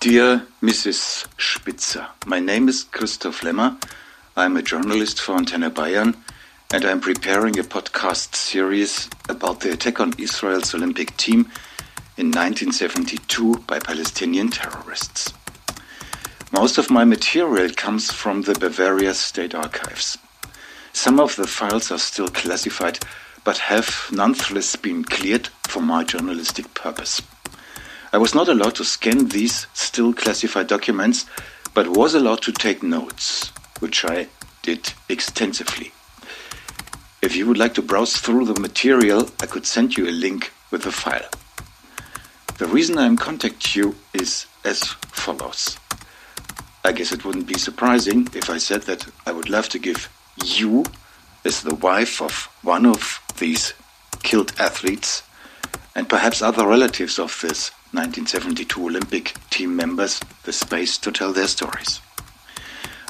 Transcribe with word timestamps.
Dear 0.00 0.46
Mrs. 0.62 1.26
Spitzer, 1.38 2.06
my 2.24 2.40
name 2.40 2.70
is 2.70 2.84
Christoph 2.84 3.42
Lemmer. 3.42 3.76
I'm 4.34 4.56
a 4.56 4.62
journalist 4.62 5.20
for 5.20 5.36
Antenne 5.36 5.70
Bayern 5.70 6.16
and 6.72 6.86
I'm 6.86 7.02
preparing 7.02 7.58
a 7.58 7.62
podcast 7.62 8.34
series 8.34 9.10
about 9.28 9.60
the 9.60 9.72
attack 9.72 10.00
on 10.00 10.14
Israel's 10.16 10.74
Olympic 10.74 11.14
team 11.18 11.40
in 12.16 12.28
1972 12.28 13.56
by 13.66 13.78
Palestinian 13.78 14.48
terrorists. 14.48 15.34
Most 16.50 16.78
of 16.78 16.90
my 16.90 17.04
material 17.04 17.68
comes 17.76 18.10
from 18.10 18.40
the 18.40 18.54
Bavaria 18.54 19.12
State 19.12 19.54
Archives. 19.54 20.16
Some 20.94 21.20
of 21.20 21.36
the 21.36 21.46
files 21.46 21.92
are 21.92 21.98
still 21.98 22.28
classified 22.28 23.00
but 23.44 23.58
have 23.58 24.06
nonetheless 24.10 24.76
been 24.76 25.04
cleared 25.04 25.48
for 25.68 25.82
my 25.82 26.04
journalistic 26.04 26.72
purpose. 26.72 27.20
I 28.12 28.18
was 28.18 28.34
not 28.34 28.48
allowed 28.48 28.74
to 28.74 28.84
scan 28.84 29.28
these 29.28 29.68
still 29.72 30.12
classified 30.12 30.66
documents, 30.66 31.26
but 31.74 31.96
was 31.96 32.12
allowed 32.14 32.42
to 32.42 32.52
take 32.52 32.82
notes, 32.82 33.52
which 33.78 34.04
I 34.04 34.26
did 34.62 34.92
extensively. 35.08 35.92
If 37.22 37.36
you 37.36 37.46
would 37.46 37.58
like 37.58 37.74
to 37.74 37.82
browse 37.82 38.16
through 38.16 38.46
the 38.46 38.58
material, 38.58 39.30
I 39.40 39.46
could 39.46 39.64
send 39.64 39.96
you 39.96 40.08
a 40.08 40.10
link 40.10 40.52
with 40.72 40.82
the 40.82 40.90
file. 40.90 41.28
The 42.58 42.66
reason 42.66 42.98
I'm 42.98 43.16
contacting 43.16 43.80
you 43.80 43.94
is 44.12 44.46
as 44.64 44.82
follows. 45.12 45.78
I 46.84 46.90
guess 46.90 47.12
it 47.12 47.24
wouldn't 47.24 47.46
be 47.46 47.58
surprising 47.58 48.26
if 48.34 48.50
I 48.50 48.58
said 48.58 48.82
that 48.82 49.06
I 49.24 49.30
would 49.30 49.48
love 49.48 49.68
to 49.68 49.78
give 49.78 50.08
you, 50.44 50.84
as 51.44 51.62
the 51.62 51.76
wife 51.76 52.20
of 52.20 52.48
one 52.62 52.86
of 52.86 53.20
these 53.38 53.72
killed 54.24 54.52
athletes, 54.58 55.22
and 55.94 56.08
perhaps 56.08 56.42
other 56.42 56.66
relatives 56.66 57.18
of 57.18 57.38
this 57.40 57.70
1972 57.92 58.86
Olympic 58.86 59.34
team 59.50 59.74
members 59.74 60.20
the 60.44 60.52
space 60.52 60.96
to 60.98 61.10
tell 61.10 61.32
their 61.32 61.48
stories. 61.48 62.00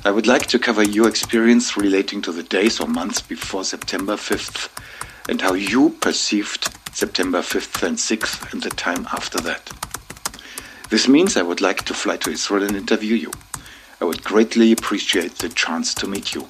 I 0.05 0.11
would 0.11 0.27
like 0.27 0.47
to 0.47 0.59
cover 0.59 0.83
your 0.83 1.09
experience 1.09 1.77
relating 1.77 2.23
to 2.23 2.33
the 2.33 2.43
days 2.43 2.81
or 2.81 2.89
months 2.89 3.21
before 3.21 3.65
September 3.65 4.15
5th 4.15 4.71
and 5.29 5.43
how 5.43 5.53
you 5.53 5.91
perceived 6.01 6.75
September 6.95 7.41
5th 7.41 7.83
and 7.83 7.99
6th 7.99 8.53
and 8.53 8.63
the 8.63 8.71
time 8.71 9.07
after 9.13 9.39
that. 9.41 9.71
This 10.89 11.07
means 11.07 11.37
I 11.37 11.43
would 11.43 11.61
like 11.61 11.85
to 11.85 11.95
fly 11.95 12.17
to 12.17 12.31
Israel 12.31 12.63
and 12.63 12.75
interview 12.75 13.15
you. 13.15 13.31
I 14.01 14.07
would 14.07 14.25
greatly 14.25 14.73
appreciate 14.73 15.37
the 15.37 15.51
chance 15.51 15.93
to 15.95 16.07
meet 16.07 16.35
you. 16.35 16.49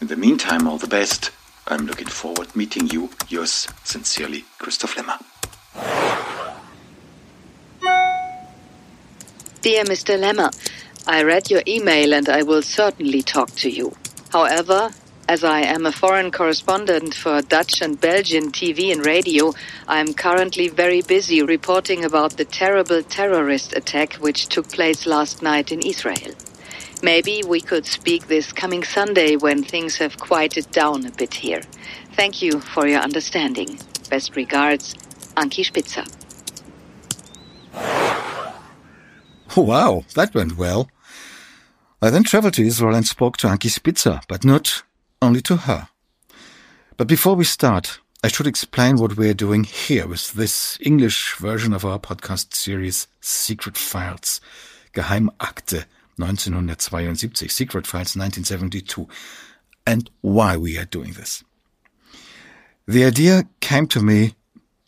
In 0.00 0.06
the 0.06 0.16
meantime, 0.16 0.68
all 0.68 0.78
the 0.78 0.86
best. 0.86 1.32
I'm 1.66 1.86
looking 1.86 2.06
forward 2.08 2.54
meeting 2.54 2.86
you. 2.86 3.10
Yours 3.28 3.66
sincerely, 3.82 4.44
Christoph 4.58 4.96
Lemmer. 4.96 6.31
Dear 9.62 9.84
Mr. 9.84 10.18
Lemmer, 10.18 10.50
I 11.06 11.22
read 11.22 11.48
your 11.48 11.62
email 11.68 12.14
and 12.14 12.28
I 12.28 12.42
will 12.42 12.62
certainly 12.62 13.22
talk 13.22 13.48
to 13.62 13.70
you. 13.70 13.94
However, 14.32 14.90
as 15.28 15.44
I 15.44 15.60
am 15.60 15.86
a 15.86 15.92
foreign 15.92 16.32
correspondent 16.32 17.14
for 17.14 17.40
Dutch 17.42 17.80
and 17.80 18.00
Belgian 18.00 18.50
TV 18.50 18.90
and 18.90 19.06
radio, 19.06 19.52
I 19.86 20.00
am 20.00 20.14
currently 20.14 20.66
very 20.66 21.00
busy 21.00 21.42
reporting 21.44 22.04
about 22.04 22.36
the 22.36 22.44
terrible 22.44 23.04
terrorist 23.04 23.72
attack 23.76 24.14
which 24.14 24.48
took 24.48 24.68
place 24.68 25.06
last 25.06 25.42
night 25.42 25.70
in 25.70 25.86
Israel. 25.86 26.34
Maybe 27.00 27.44
we 27.46 27.60
could 27.60 27.86
speak 27.86 28.26
this 28.26 28.50
coming 28.52 28.82
Sunday 28.82 29.36
when 29.36 29.62
things 29.62 29.94
have 29.98 30.18
quieted 30.18 30.72
down 30.72 31.06
a 31.06 31.12
bit 31.12 31.34
here. 31.34 31.62
Thank 32.14 32.42
you 32.42 32.58
for 32.58 32.88
your 32.88 33.00
understanding. 33.00 33.78
Best 34.10 34.34
regards, 34.34 34.96
Ankie 35.36 35.64
Spitzer. 35.64 36.04
Wow, 39.56 40.04
that 40.14 40.34
went 40.34 40.56
well. 40.56 40.88
I 42.00 42.08
then 42.08 42.24
traveled 42.24 42.54
to 42.54 42.66
Israel 42.66 42.94
and 42.94 43.06
spoke 43.06 43.36
to 43.38 43.48
Ankie 43.48 43.68
Spitzer, 43.68 44.20
but 44.26 44.44
not 44.44 44.82
only 45.20 45.42
to 45.42 45.56
her. 45.56 45.88
But 46.96 47.06
before 47.06 47.34
we 47.36 47.44
start, 47.44 48.00
I 48.24 48.28
should 48.28 48.46
explain 48.46 48.96
what 48.96 49.16
we're 49.16 49.34
doing 49.34 49.64
here 49.64 50.06
with 50.06 50.32
this 50.32 50.78
English 50.80 51.34
version 51.34 51.74
of 51.74 51.84
our 51.84 51.98
podcast 51.98 52.54
series 52.54 53.08
Secret 53.20 53.76
Files, 53.76 54.40
Geheimakte 54.94 55.84
1972, 56.16 57.48
Secret 57.48 57.86
Files 57.86 58.16
1972, 58.16 59.06
and 59.86 60.08
why 60.22 60.56
we 60.56 60.78
are 60.78 60.86
doing 60.86 61.12
this. 61.12 61.44
The 62.88 63.04
idea 63.04 63.44
came 63.60 63.86
to 63.88 64.00
me 64.02 64.34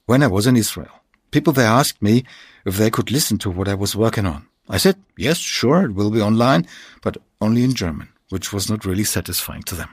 when 0.07 0.23
I 0.23 0.29
was 0.29 0.47
in 0.47 0.57
Israel. 0.57 1.03
People 1.31 1.53
there 1.53 1.67
asked 1.67 2.01
me 2.01 2.25
if 2.65 2.79
they 2.79 2.91
could 2.91 3.11
listen 3.11 3.37
to 3.39 3.51
what 3.51 3.69
I 3.69 3.75
was 3.75 3.95
working 3.95 4.25
on. 4.25 4.47
I 4.69 4.79
said, 4.79 4.97
yes, 5.17 5.39
sure, 5.39 5.85
it 5.85 5.95
will 5.95 6.11
be 6.11 6.21
online, 6.21 6.67
but 7.03 7.17
only 7.41 7.65
in 7.65 7.75
German, 7.75 8.09
which 8.31 8.53
was 8.53 8.71
not 8.71 8.85
really 8.85 9.05
satisfying 9.05 9.63
to 9.65 9.75
them. 9.75 9.91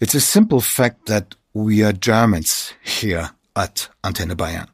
It's 0.00 0.14
a 0.14 0.20
simple 0.20 0.60
fact 0.60 1.06
that 1.06 1.36
we 1.54 1.82
are 1.84 1.92
Germans 1.92 2.74
here 2.82 3.30
at 3.54 3.88
Antenne 4.02 4.34
Bayern. 4.34 4.68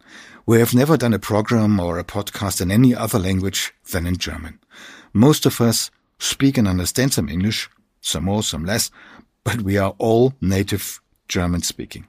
We 0.46 0.58
have 0.60 0.72
never 0.72 0.96
done 0.96 1.12
a 1.12 1.18
program 1.18 1.78
or 1.78 1.98
a 1.98 2.04
podcast 2.04 2.62
in 2.62 2.70
any 2.70 2.94
other 2.94 3.18
language 3.18 3.74
than 3.90 4.06
in 4.06 4.16
German. 4.16 4.58
Most 5.12 5.44
of 5.44 5.60
us 5.60 5.90
speak 6.18 6.56
and 6.56 6.66
understand 6.66 7.12
some 7.12 7.28
English, 7.28 7.68
some 8.00 8.24
more, 8.24 8.42
some 8.42 8.64
less, 8.64 8.90
but 9.44 9.60
we 9.60 9.76
are 9.76 9.94
all 9.98 10.32
native 10.40 11.02
German 11.28 11.60
speaking. 11.62 12.06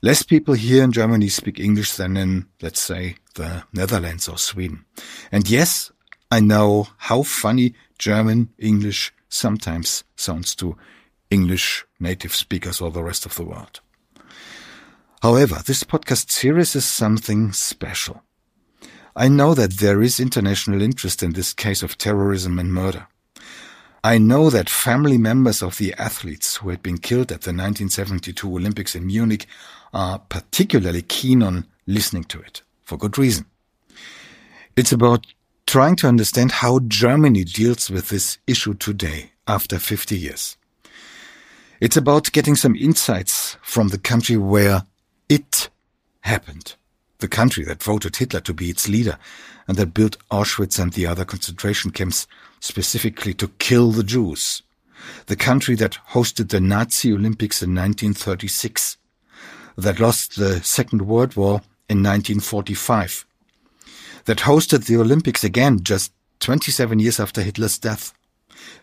Less 0.00 0.22
people 0.22 0.54
here 0.54 0.84
in 0.84 0.92
Germany 0.92 1.28
speak 1.28 1.58
English 1.58 1.96
than 1.96 2.16
in, 2.16 2.46
let's 2.62 2.80
say, 2.80 3.16
the 3.34 3.64
Netherlands 3.72 4.28
or 4.28 4.38
Sweden. 4.38 4.84
And 5.32 5.48
yes, 5.50 5.90
I 6.30 6.40
know 6.40 6.88
how 6.98 7.22
funny 7.24 7.74
German 7.98 8.50
English 8.58 9.12
sometimes 9.28 10.04
sounds 10.14 10.54
to 10.56 10.76
English 11.30 11.84
native 11.98 12.34
speakers 12.34 12.80
or 12.80 12.90
the 12.90 13.02
rest 13.02 13.26
of 13.26 13.34
the 13.34 13.44
world. 13.44 13.80
However, 15.20 15.62
this 15.66 15.82
podcast 15.82 16.30
series 16.30 16.76
is 16.76 16.84
something 16.84 17.52
special. 17.52 18.22
I 19.16 19.26
know 19.26 19.52
that 19.54 19.78
there 19.78 20.00
is 20.00 20.20
international 20.20 20.80
interest 20.80 21.24
in 21.24 21.32
this 21.32 21.52
case 21.52 21.82
of 21.82 21.98
terrorism 21.98 22.60
and 22.60 22.72
murder. 22.72 23.08
I 24.04 24.18
know 24.18 24.48
that 24.48 24.70
family 24.70 25.18
members 25.18 25.60
of 25.60 25.76
the 25.78 25.92
athletes 25.94 26.56
who 26.56 26.68
had 26.68 26.82
been 26.82 26.98
killed 26.98 27.32
at 27.32 27.42
the 27.42 27.50
1972 27.50 28.48
Olympics 28.48 28.94
in 28.94 29.06
Munich 29.06 29.46
are 29.92 30.18
particularly 30.18 31.02
keen 31.02 31.42
on 31.42 31.66
listening 31.86 32.24
to 32.24 32.40
it, 32.40 32.62
for 32.82 32.98
good 32.98 33.18
reason. 33.18 33.46
It's 34.76 34.92
about 34.92 35.26
trying 35.66 35.96
to 35.96 36.08
understand 36.08 36.52
how 36.52 36.80
Germany 36.80 37.44
deals 37.44 37.90
with 37.90 38.08
this 38.08 38.38
issue 38.46 38.74
today, 38.74 39.32
after 39.48 39.78
50 39.78 40.16
years. 40.16 40.56
It's 41.80 41.96
about 41.96 42.30
getting 42.32 42.54
some 42.54 42.76
insights 42.76 43.56
from 43.62 43.88
the 43.88 43.98
country 43.98 44.36
where 44.36 44.84
it 45.28 45.70
happened. 46.20 46.74
The 47.18 47.28
country 47.28 47.64
that 47.64 47.82
voted 47.82 48.16
Hitler 48.16 48.40
to 48.40 48.54
be 48.54 48.70
its 48.70 48.88
leader 48.88 49.18
and 49.66 49.76
that 49.76 49.94
built 49.94 50.16
Auschwitz 50.30 50.78
and 50.78 50.92
the 50.92 51.06
other 51.06 51.24
concentration 51.24 51.90
camps 51.90 52.26
specifically 52.60 53.34
to 53.34 53.48
kill 53.58 53.90
the 53.90 54.04
Jews. 54.04 54.62
The 55.26 55.36
country 55.36 55.74
that 55.76 55.98
hosted 56.10 56.50
the 56.50 56.60
Nazi 56.60 57.12
Olympics 57.12 57.62
in 57.62 57.70
1936 57.70 58.96
that 59.78 60.00
lost 60.00 60.36
the 60.36 60.60
Second 60.62 61.02
World 61.02 61.36
War 61.36 61.62
in 61.88 62.02
1945, 62.02 63.24
that 64.24 64.38
hosted 64.38 64.86
the 64.86 64.96
Olympics 64.96 65.44
again 65.44 65.84
just 65.84 66.12
27 66.40 66.98
years 66.98 67.20
after 67.20 67.40
Hitler's 67.42 67.78
death, 67.78 68.12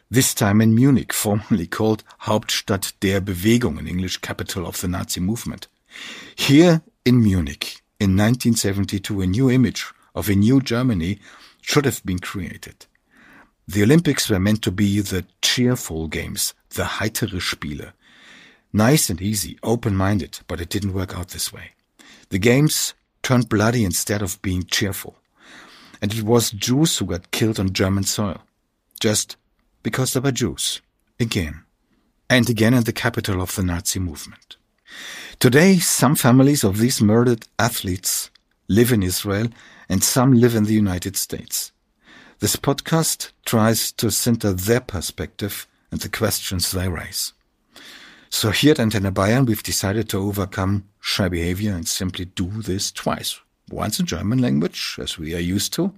this 0.10 0.34
time 0.34 0.62
in 0.62 0.74
Munich, 0.74 1.12
formerly 1.26 1.68
called 1.68 2.04
Hauptstadt 2.22 2.94
der 3.02 3.20
Bewegung, 3.20 3.78
in 3.78 3.88
English 3.88 4.18
capital 4.18 4.66
of 4.66 4.80
the 4.80 4.88
Nazi 4.88 5.20
movement. 5.20 5.68
Here 6.34 6.82
in 7.04 7.22
Munich, 7.22 7.82
in 8.00 8.16
1972, 8.16 9.22
a 9.22 9.28
new 9.28 9.52
image 9.52 9.86
of 10.16 10.30
a 10.30 10.36
new 10.36 10.62
Germany 10.62 11.20
should 11.62 11.84
have 11.84 12.04
been 12.06 12.20
created. 12.20 12.86
The 13.68 13.84
Olympics 13.84 14.30
were 14.30 14.40
meant 14.40 14.62
to 14.62 14.72
be 14.72 15.02
the 15.02 15.26
cheerful 15.42 16.08
games, 16.08 16.54
the 16.70 16.84
heitere 16.84 17.42
Spiele, 17.42 17.92
Nice 18.76 19.10
and 19.10 19.22
easy, 19.22 19.58
open-minded, 19.64 20.40
but 20.50 20.60
it 20.60 20.68
didn't 20.68 20.92
work 20.92 21.18
out 21.18 21.30
this 21.30 21.54
way. 21.54 21.72
The 22.28 22.38
games 22.38 22.94
turned 23.24 23.48
bloody 23.48 23.86
instead 23.86 24.22
of 24.22 24.42
being 24.42 24.66
cheerful. 24.66 25.16
And 26.02 26.14
it 26.14 26.24
was 26.24 26.52
Jews 26.52 26.98
who 26.98 27.06
got 27.06 27.32
killed 27.32 27.58
on 27.58 27.72
German 27.72 28.04
soil. 28.04 28.42
Just 29.00 29.38
because 29.82 30.12
they 30.12 30.20
were 30.20 30.34
Jews. 30.34 30.82
Again. 31.22 31.64
And 32.30 32.50
again 32.50 32.74
in 32.74 32.84
the 32.84 32.92
capital 32.92 33.42
of 33.42 33.56
the 33.56 33.64
Nazi 33.64 34.00
movement. 34.00 34.58
Today, 35.40 35.78
some 35.78 36.18
families 36.18 36.66
of 36.66 36.78
these 36.78 37.02
murdered 37.02 37.48
athletes 37.58 38.30
live 38.68 38.92
in 38.92 39.04
Israel 39.04 39.48
and 39.88 40.04
some 40.04 40.34
live 40.34 40.54
in 40.54 40.66
the 40.66 40.74
United 40.74 41.16
States. 41.16 41.72
This 42.40 42.58
podcast 42.58 43.32
tries 43.46 43.94
to 43.94 44.12
center 44.12 44.52
their 44.52 44.82
perspective 44.82 45.66
and 45.92 46.02
the 46.02 46.10
questions 46.10 46.72
they 46.72 46.90
raise. 46.90 47.32
So 48.36 48.52
here 48.52 48.72
at 48.72 48.80
Antenne 48.80 49.14
Bayern, 49.14 49.46
we've 49.46 49.64
decided 49.64 50.10
to 50.10 50.18
overcome 50.18 50.90
shy 51.00 51.30
behavior 51.30 51.74
and 51.74 51.88
simply 51.88 52.26
do 52.26 52.50
this 52.62 52.92
twice. 52.92 53.40
Once 53.70 53.98
in 53.98 54.06
German 54.06 54.40
language, 54.40 54.98
as 55.00 55.18
we 55.18 55.34
are 55.34 55.40
used 55.40 55.72
to, 55.76 55.94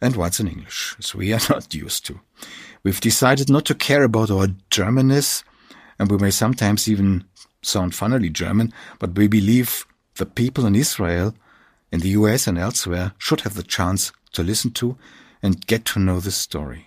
and 0.00 0.16
once 0.16 0.40
in 0.40 0.48
English, 0.48 0.96
as 0.98 1.14
we 1.14 1.30
are 1.30 1.40
not 1.50 1.74
used 1.74 2.06
to. 2.06 2.18
We've 2.82 3.02
decided 3.02 3.50
not 3.50 3.66
to 3.66 3.74
care 3.74 4.02
about 4.02 4.30
our 4.30 4.46
Germanness, 4.70 5.44
and 5.98 6.10
we 6.10 6.16
may 6.16 6.30
sometimes 6.30 6.88
even 6.88 7.24
sound 7.60 7.94
funnily 7.94 8.30
German, 8.30 8.72
but 8.98 9.14
we 9.14 9.28
believe 9.28 9.84
the 10.16 10.24
people 10.24 10.64
in 10.64 10.74
Israel, 10.74 11.34
in 11.92 12.00
the 12.00 12.16
US 12.20 12.46
and 12.46 12.56
elsewhere, 12.56 13.12
should 13.18 13.42
have 13.42 13.56
the 13.56 13.62
chance 13.62 14.10
to 14.32 14.42
listen 14.42 14.70
to 14.70 14.96
and 15.42 15.66
get 15.66 15.84
to 15.84 15.98
know 15.98 16.18
this 16.18 16.36
story. 16.36 16.86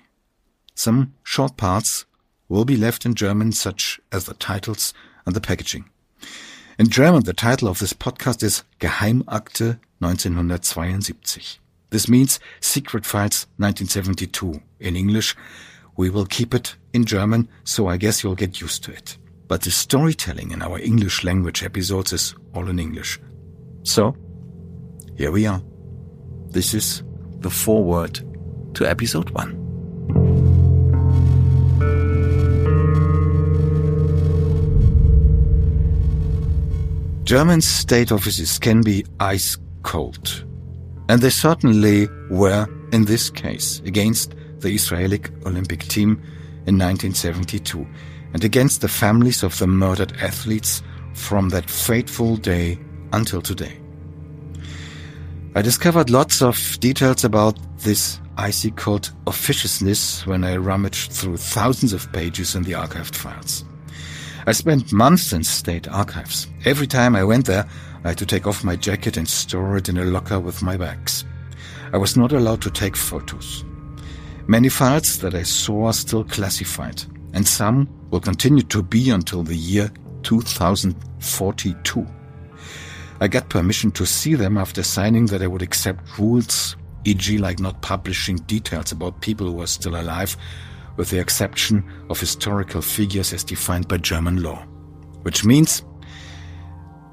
Some 0.74 1.14
short 1.24 1.56
parts 1.56 2.06
will 2.48 2.66
be 2.66 2.78
left 2.78 3.06
in 3.06 3.16
German, 3.16 3.52
such 3.52 4.00
as 4.12 4.26
the 4.26 4.34
titles 4.36 4.94
and 5.26 5.36
the 5.36 5.42
packaging. 5.42 5.90
In 6.78 6.90
German, 6.90 7.24
the 7.24 7.34
title 7.34 7.68
of 7.68 7.80
this 7.80 7.94
podcast 7.94 8.44
is 8.44 8.64
Geheimakte 8.80 9.80
1972. 10.00 11.60
This 11.90 12.10
means 12.10 12.40
Secret 12.60 13.06
Files 13.06 13.48
1972. 13.58 14.62
In 14.80 14.96
English, 14.96 15.36
we 15.96 16.10
will 16.10 16.26
keep 16.26 16.54
it 16.54 16.76
in 16.94 17.06
German, 17.06 17.48
so 17.64 17.88
I 17.88 17.98
guess 17.98 18.24
you'll 18.24 18.36
get 18.36 18.60
used 18.60 18.84
to 18.84 18.92
it. 18.92 19.18
But 19.48 19.62
the 19.62 19.72
storytelling 19.72 20.52
in 20.52 20.62
our 20.62 20.80
English 20.80 21.24
language 21.24 21.64
episodes 21.64 22.12
is 22.12 22.36
all 22.54 22.68
in 22.68 22.80
English. 22.80 23.20
So, 23.84 24.18
here 25.16 25.32
we 25.32 25.46
are. 25.46 25.62
This 26.50 26.74
is 26.74 27.04
the 27.40 27.50
foreword 27.50 28.20
to 28.74 28.86
episode 28.86 29.30
one. 29.30 29.65
German 37.26 37.60
state 37.60 38.12
offices 38.12 38.60
can 38.60 38.84
be 38.84 39.04
ice 39.20 39.58
cold. 39.82 40.46
And 41.10 41.20
they 41.20 41.32
certainly 41.32 42.08
were 42.30 42.68
in 42.92 43.06
this 43.06 43.32
case 43.32 43.82
against 43.84 44.36
the 44.60 44.70
Israeli 44.70 45.20
Olympic 45.44 45.80
team 45.88 46.22
in 46.68 46.78
1972 46.78 47.84
and 48.34 48.44
against 48.44 48.82
the 48.82 48.88
families 48.88 49.42
of 49.42 49.58
the 49.58 49.66
murdered 49.66 50.14
athletes 50.22 50.84
from 51.16 51.50
that 51.50 51.68
fateful 51.68 52.38
day 52.38 52.78
until 53.12 53.42
today. 53.42 53.80
I 55.56 55.64
discovered 55.64 56.12
lots 56.12 56.44
of 56.44 56.78
details 56.80 57.24
about 57.24 57.58
this 57.80 58.20
icy 58.38 58.70
cold 58.70 59.12
officiousness 59.26 60.28
when 60.28 60.44
I 60.44 60.58
rummaged 60.58 61.12
through 61.12 61.38
thousands 61.38 61.92
of 61.92 62.12
pages 62.14 62.54
in 62.54 62.62
the 62.62 62.74
archived 62.74 63.16
files. 63.16 63.66
I 64.48 64.52
spent 64.52 64.94
months 64.94 65.34
in 65.34 65.44
state 65.44 65.88
archives. 65.88 66.48
Every 66.66 66.86
time 66.86 67.16
I 67.16 67.24
went 67.24 67.48
there, 67.48 67.68
I 68.04 68.10
had 68.10 68.20
to 68.20 68.28
take 68.28 68.46
off 68.46 68.64
my 68.64 68.76
jacket 68.76 69.18
and 69.18 69.28
store 69.28 69.76
it 69.78 69.90
in 69.90 69.98
a 69.98 70.06
locker 70.06 70.40
with 70.40 70.62
my 70.62 70.78
bags. 70.78 71.26
I 71.92 71.98
was 71.98 72.16
not 72.16 72.32
allowed 72.32 72.62
to 72.62 72.70
take 72.70 72.96
photos. 72.96 73.66
Many 74.46 74.70
files 74.70 75.18
that 75.20 75.34
I 75.34 75.42
saw 75.42 75.88
are 75.88 75.94
still 75.94 76.24
classified, 76.24 77.02
and 77.34 77.48
some 77.48 77.90
will 78.12 78.20
continue 78.20 78.62
to 78.64 78.84
be 78.84 79.10
until 79.10 79.42
the 79.42 79.56
year 79.56 79.90
2042. 80.22 82.08
I 83.20 83.28
got 83.28 83.50
permission 83.50 83.90
to 83.92 84.06
see 84.06 84.36
them 84.36 84.60
after 84.60 84.84
signing 84.84 85.26
that 85.28 85.42
I 85.42 85.48
would 85.48 85.64
accept 85.64 86.20
rules, 86.20 86.76
e.g., 87.04 87.36
like 87.40 87.60
not 87.60 87.82
publishing 87.82 88.36
details 88.36 88.92
about 88.92 89.22
people 89.22 89.48
who 89.48 89.62
are 89.64 89.68
still 89.68 89.96
alive 90.00 90.38
with 90.98 91.10
the 91.10 91.20
exception 91.20 91.84
of 92.10 92.20
historical 92.20 92.82
figures 92.82 93.34
as 93.34 93.44
defined 93.44 93.88
by 93.88 93.98
German 93.98 94.42
law, 94.42 94.66
which 95.24 95.46
means 95.46 95.84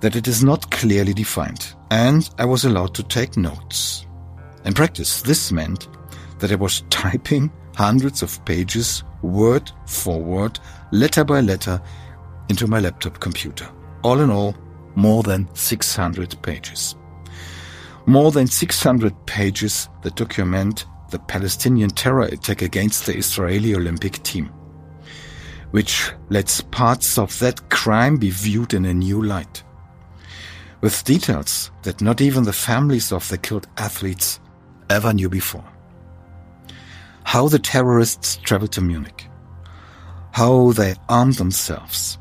that 0.00 0.16
it 0.16 0.26
is 0.28 0.42
not 0.42 0.70
clearly 0.70 1.14
defined, 1.14 1.74
and 1.90 2.28
I 2.38 2.44
was 2.44 2.64
allowed 2.64 2.94
to 2.94 3.02
take 3.04 3.36
notes. 3.36 4.06
In 4.64 4.74
practice, 4.74 5.22
this 5.22 5.52
meant 5.52 5.88
that 6.38 6.52
I 6.52 6.56
was 6.56 6.82
typing 6.90 7.50
hundreds 7.76 8.22
of 8.22 8.44
pages, 8.44 9.04
word 9.22 9.70
for 9.86 10.20
word, 10.20 10.58
letter 10.90 11.24
by 11.24 11.40
letter, 11.40 11.80
into 12.48 12.66
my 12.66 12.80
laptop 12.80 13.20
computer. 13.20 13.68
All 14.02 14.20
in 14.20 14.30
all, 14.30 14.56
more 14.94 15.22
than 15.22 15.48
600 15.54 16.40
pages. 16.42 16.96
More 18.06 18.32
than 18.32 18.46
600 18.46 19.26
pages 19.26 19.88
that 20.02 20.16
document 20.16 20.86
the 21.12 21.18
Palestinian 21.18 21.90
terror 21.90 22.22
attack 22.22 22.62
against 22.62 23.06
the 23.06 23.14
Israeli 23.16 23.74
Olympic 23.76 24.22
team, 24.22 24.46
which 25.70 26.10
lets 26.30 26.62
parts 26.62 27.18
of 27.18 27.38
that 27.38 27.70
crime 27.70 28.16
be 28.16 28.30
viewed 28.30 28.74
in 28.74 28.86
a 28.86 28.94
new 28.94 29.22
light, 29.22 29.62
with 30.80 31.04
details 31.04 31.70
that 31.82 32.00
not 32.00 32.20
even 32.20 32.42
the 32.44 32.52
families 32.52 33.12
of 33.12 33.28
the 33.28 33.38
killed 33.38 33.68
athletes 33.76 34.40
ever 34.90 35.12
knew 35.12 35.28
before. 35.28 35.64
How 37.24 37.46
the 37.46 37.58
terrorists 37.58 38.36
traveled 38.36 38.72
to 38.72 38.80
Munich, 38.80 39.28
how 40.32 40.72
they 40.72 40.94
armed 41.08 41.34
themselves, 41.34 42.18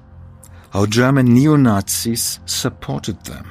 how 0.72 0.86
German 0.86 1.34
neo-Nazis 1.34 2.40
supported 2.46 3.24
them, 3.24 3.50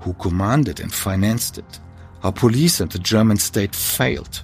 who 0.00 0.14
commanded 0.14 0.80
and 0.80 0.92
financed 0.92 1.58
it, 1.58 1.80
how 2.22 2.32
police 2.32 2.80
and 2.80 2.90
the 2.90 2.98
German 2.98 3.36
state 3.36 3.74
failed, 3.74 4.42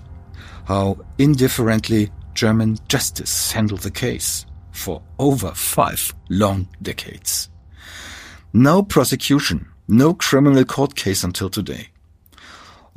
how 0.66 0.98
indifferently 1.18 2.10
German 2.34 2.78
justice 2.88 3.52
handled 3.52 3.80
the 3.80 3.90
case 3.90 4.46
for 4.72 5.02
over 5.18 5.52
five 5.52 6.14
long 6.28 6.68
decades. 6.82 7.48
No 8.52 8.82
prosecution, 8.82 9.68
no 9.88 10.14
criminal 10.14 10.64
court 10.64 10.94
case 10.94 11.24
until 11.24 11.50
today. 11.50 11.88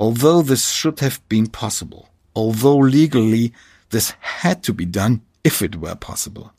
Although 0.00 0.42
this 0.42 0.70
should 0.70 1.00
have 1.00 1.20
been 1.28 1.46
possible, 1.48 2.08
although 2.34 2.76
legally 2.76 3.52
this 3.90 4.12
had 4.20 4.62
to 4.64 4.72
be 4.72 4.84
done 4.84 5.22
if 5.42 5.62
it 5.62 5.76
were 5.76 5.94
possible. 5.94 6.52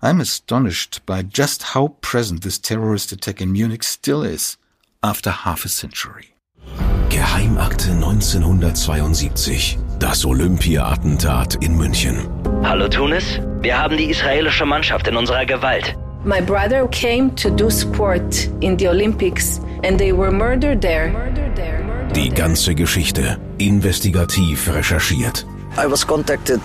I'm 0.00 0.20
astonished 0.20 1.04
by 1.06 1.22
just 1.22 1.62
how 1.62 1.96
present 2.00 2.42
this 2.42 2.58
terrorist 2.58 3.12
attack 3.12 3.40
in 3.40 3.52
Munich 3.52 3.82
still 3.82 4.22
is 4.22 4.56
after 5.02 5.30
half 5.30 5.64
a 5.64 5.68
century. 5.68 6.34
Geheimakte 7.08 7.88
1972. 8.00 9.83
Das 9.98 10.24
Olympia-Attentat 10.24 11.56
in 11.56 11.76
München. 11.76 12.16
Hallo 12.62 12.88
Tunis, 12.88 13.40
wir 13.60 13.78
haben 13.78 13.96
die 13.96 14.10
israelische 14.10 14.66
Mannschaft 14.66 15.06
in 15.06 15.16
unserer 15.16 15.46
Gewalt. 15.46 15.96
My 16.24 16.40
brother 16.40 16.86
came 16.88 17.34
to 17.36 17.50
do 17.50 17.70
sport 17.70 18.48
in 18.60 18.78
the 18.78 18.88
Olympics 18.88 19.60
and 19.84 19.98
they 19.98 20.12
were 20.12 20.30
murdered 20.30 20.80
there. 20.80 21.12
Die 22.14 22.28
ganze 22.28 22.74
Geschichte 22.74 23.38
investigativ 23.58 24.68
recherchiert. 24.68 25.46
I 25.76 25.86
was 25.90 26.06
contacted 26.06 26.60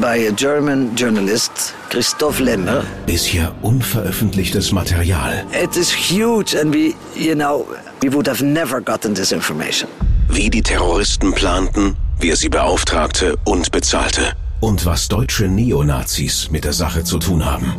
by 0.00 0.28
a 0.28 0.32
German 0.32 0.94
journalist, 0.96 1.74
Christoph 1.90 2.40
Lemmer. 2.40 2.84
Bisher 3.06 3.52
unveröffentlichtes 3.62 4.72
Material. 4.72 5.44
It 5.52 5.76
is 5.76 5.90
huge 5.92 6.54
and 6.54 6.72
we, 6.72 6.94
you 7.16 7.34
know, 7.34 7.66
we 8.02 8.08
would 8.08 8.26
have 8.28 8.42
never 8.44 8.80
gotten 8.80 9.14
this 9.14 9.32
information. 9.32 9.88
Wie 10.28 10.50
die 10.50 10.62
Terroristen 10.62 11.32
planten, 11.32 11.96
wer 12.24 12.36
sie 12.36 12.48
beauftragte 12.48 13.36
und 13.44 13.70
bezahlte. 13.70 14.32
Und 14.60 14.86
was 14.86 15.08
deutsche 15.08 15.46
Neonazis 15.46 16.50
mit 16.50 16.64
der 16.64 16.72
Sache 16.72 17.04
zu 17.04 17.18
tun 17.18 17.44
haben. 17.44 17.74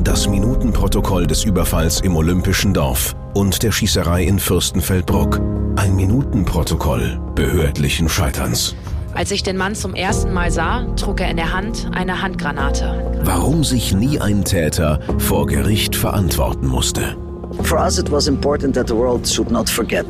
Das 0.00 0.26
Minutenprotokoll 0.26 1.28
des 1.28 1.44
Überfalls 1.44 2.00
im 2.00 2.16
Olympischen 2.16 2.74
Dorf 2.74 3.14
und 3.34 3.62
der 3.62 3.70
Schießerei 3.70 4.24
in 4.24 4.40
Fürstenfeldbruck. 4.40 5.40
Ein 5.76 5.94
Minutenprotokoll 5.94 7.20
behördlichen 7.36 8.08
Scheiterns. 8.08 8.74
Als 9.14 9.30
ich 9.30 9.44
den 9.44 9.56
Mann 9.56 9.76
zum 9.76 9.94
ersten 9.94 10.32
Mal 10.32 10.50
sah, 10.50 10.86
trug 10.96 11.20
er 11.20 11.30
in 11.30 11.36
der 11.36 11.52
Hand 11.52 11.88
eine 11.94 12.20
Handgranate. 12.20 13.20
Warum 13.22 13.62
sich 13.62 13.94
nie 13.94 14.18
ein 14.18 14.44
Täter 14.44 14.98
vor 15.18 15.46
Gericht 15.46 15.94
verantworten 15.94 16.66
musste. 16.66 17.16
For 17.62 17.78
us 17.78 18.00
it 18.00 18.10
was 18.10 18.26
important 18.26 18.74
that 18.74 18.88
the 18.88 18.96
world 18.96 19.24
should 19.24 19.52
not 19.52 19.70
forget. 19.70 20.04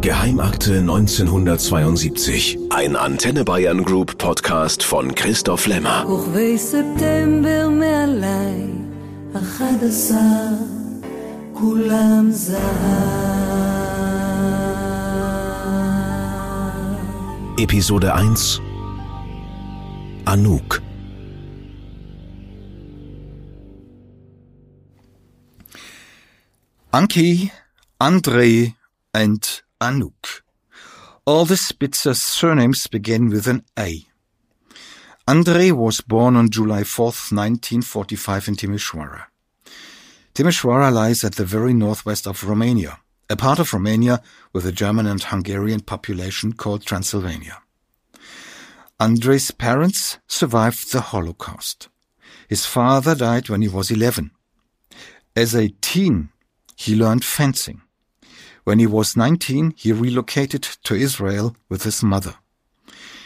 Geheimakte 0.00 0.78
1972. 0.78 2.58
Ein 2.70 2.96
Antenne 2.96 3.44
Bayern 3.44 3.84
Group 3.84 4.18
Podcast 4.18 4.82
von 4.82 5.14
Christoph 5.14 5.66
Lemmer. 5.66 6.04
כוכבי 6.06 6.58
ספטמבר 6.58 7.68
מעליי, 7.68 8.70
אחד 9.34 9.84
עשר, 9.88 10.48
כולם 11.52 12.30
זהב. 12.30 12.60
Episode 17.58 18.12
1 18.12 18.60
Anouk 20.26 20.80
Anki, 26.92 27.50
Andrei, 28.00 28.74
and 29.12 29.62
Anouk. 29.81 30.41
All 31.25 31.45
the 31.45 31.55
Spitzer 31.55 32.13
surnames 32.13 32.87
begin 32.87 33.29
with 33.29 33.47
an 33.47 33.63
A. 33.77 34.05
André 35.25 35.71
was 35.71 36.01
born 36.01 36.35
on 36.35 36.49
July 36.49 36.81
4th, 36.81 37.31
1945 37.31 38.47
in 38.49 38.55
Timișoara. 38.55 39.27
Timișoara 40.33 40.91
lies 40.91 41.23
at 41.23 41.35
the 41.35 41.45
very 41.45 41.73
northwest 41.73 42.27
of 42.27 42.43
Romania, 42.43 42.99
a 43.29 43.37
part 43.37 43.59
of 43.59 43.71
Romania 43.71 44.21
with 44.51 44.65
a 44.65 44.73
German 44.73 45.07
and 45.07 45.23
Hungarian 45.23 45.79
population 45.79 46.51
called 46.51 46.85
Transylvania. 46.85 47.61
André's 48.99 49.51
parents 49.51 50.17
survived 50.27 50.91
the 50.91 50.99
Holocaust. 50.99 51.87
His 52.49 52.65
father 52.65 53.15
died 53.15 53.47
when 53.47 53.61
he 53.61 53.69
was 53.69 53.91
11. 53.91 54.31
As 55.37 55.55
a 55.55 55.69
teen, 55.79 56.29
he 56.75 56.95
learned 56.95 57.23
fencing. 57.23 57.81
When 58.63 58.79
he 58.79 58.87
was 58.87 59.15
19, 59.15 59.73
he 59.77 59.91
relocated 59.91 60.63
to 60.83 60.95
Israel 60.95 61.55
with 61.69 61.83
his 61.83 62.03
mother. 62.03 62.35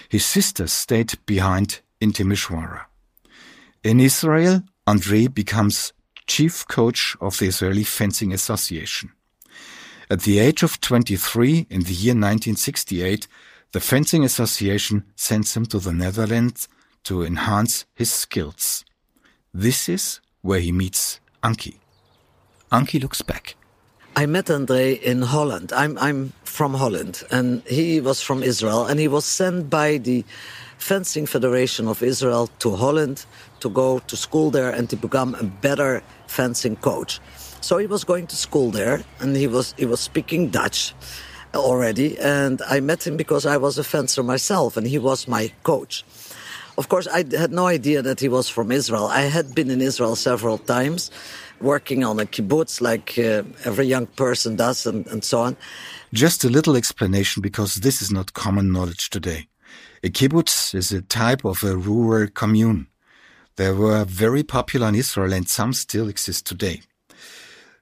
His 0.10 0.26
sister 0.26 0.68
stayed 0.68 1.14
behind 1.26 1.82
in 2.00 2.12
Timisoara. 2.12 2.86
In 3.84 4.00
Israel, 4.00 4.64
André 4.88 5.34
becomes 5.34 5.94
chief 6.28 6.68
coach 6.68 7.18
of 7.20 7.38
the 7.40 7.48
Israeli 7.48 7.84
Fencing 7.84 8.34
Association. 8.34 9.12
At 10.10 10.22
the 10.22 10.40
age 10.40 10.64
of 10.64 10.80
23 10.80 11.68
in 11.70 11.84
the 11.84 11.94
year 11.94 12.14
1968, 12.14 13.28
the 13.72 13.80
Fencing 13.80 14.24
Association 14.24 15.04
sends 15.16 15.56
him 15.56 15.66
to 15.66 15.80
the 15.80 15.94
Netherlands 15.94 16.68
to 17.06 17.24
enhance 17.24 17.86
his 17.94 18.12
skills. 18.12 18.86
This 19.54 19.90
is 19.90 20.20
where 20.42 20.60
he 20.60 20.72
meets 20.72 21.20
Ankie. 21.42 21.80
Ankie 22.72 23.02
looks 23.02 23.22
back. 23.22 23.56
I 24.16 24.28
met 24.28 24.46
André 24.46 25.02
in 25.02 25.24
Holland. 25.24 25.74
I'm, 25.74 25.98
I'm 25.98 26.34
from 26.44 26.76
Holland, 26.76 27.24
and 27.32 27.64
he 27.64 28.00
was 28.00 28.22
from 28.22 28.44
Israel, 28.44 28.86
and 28.86 29.00
he 29.00 29.08
was 29.08 29.26
sent 29.26 29.72
by 29.72 29.98
the 29.98 30.24
Fencing 30.78 31.26
Federation 31.26 31.88
of 31.88 32.04
Israel 32.04 32.48
to 32.60 32.76
Holland 32.76 33.26
to 33.62 33.70
go 33.70 34.00
to 34.00 34.16
school 34.16 34.52
there 34.52 34.70
and 34.70 34.88
to 34.92 34.96
become 34.96 35.34
a 35.36 35.44
better 35.44 36.04
fencing 36.28 36.76
coach. 36.76 37.20
So 37.62 37.80
he 37.80 37.88
was 37.88 38.04
going 38.04 38.28
to 38.28 38.36
school 38.36 38.70
there, 38.70 39.04
and 39.20 39.36
he 39.36 39.48
was 39.48 39.74
he 39.78 39.86
was 39.88 40.00
speaking 40.00 40.50
Dutch 40.50 40.94
already. 41.56 42.20
And 42.20 42.62
I 42.70 42.82
met 42.82 43.08
him 43.08 43.18
because 43.18 43.48
I 43.48 43.58
was 43.58 43.80
a 43.80 43.84
fencer 43.84 44.22
myself, 44.22 44.78
and 44.78 44.86
he 44.86 45.00
was 45.00 45.28
my 45.28 45.52
coach. 45.64 46.06
Of 46.78 46.90
course, 46.90 47.08
I 47.08 47.24
had 47.38 47.52
no 47.52 47.68
idea 47.68 48.02
that 48.02 48.20
he 48.20 48.28
was 48.28 48.50
from 48.50 48.72
Israel. 48.72 49.08
I 49.08 49.22
had 49.22 49.54
been 49.54 49.70
in 49.70 49.80
Israel 49.80 50.16
several 50.16 50.58
times, 50.58 51.12
working 51.62 52.04
on 52.04 52.20
a 52.20 52.26
kibbutz 52.26 52.82
like 52.82 53.18
uh, 53.20 53.44
every 53.64 53.86
young 53.86 54.08
person 54.08 54.56
does, 54.56 54.88
and, 54.88 55.06
and 55.08 55.24
so 55.24 55.42
on. 55.42 55.56
Just 56.14 56.44
a 56.44 56.50
little 56.50 56.76
explanation 56.76 57.42
because 57.42 57.76
this 57.76 58.02
is 58.02 58.12
not 58.12 58.34
common 58.34 58.72
knowledge 58.72 59.10
today. 59.12 59.48
A 60.04 60.10
kibbutz 60.10 60.74
is 60.74 60.92
a 60.92 61.02
type 61.02 61.46
of 61.46 61.64
a 61.64 61.78
rural 61.78 62.28
commune. 62.28 62.88
They 63.56 63.72
were 63.72 64.04
very 64.06 64.44
popular 64.44 64.88
in 64.90 64.96
Israel 64.96 65.32
and 65.32 65.48
some 65.48 65.74
still 65.74 66.10
exist 66.10 66.48
today. 66.48 66.82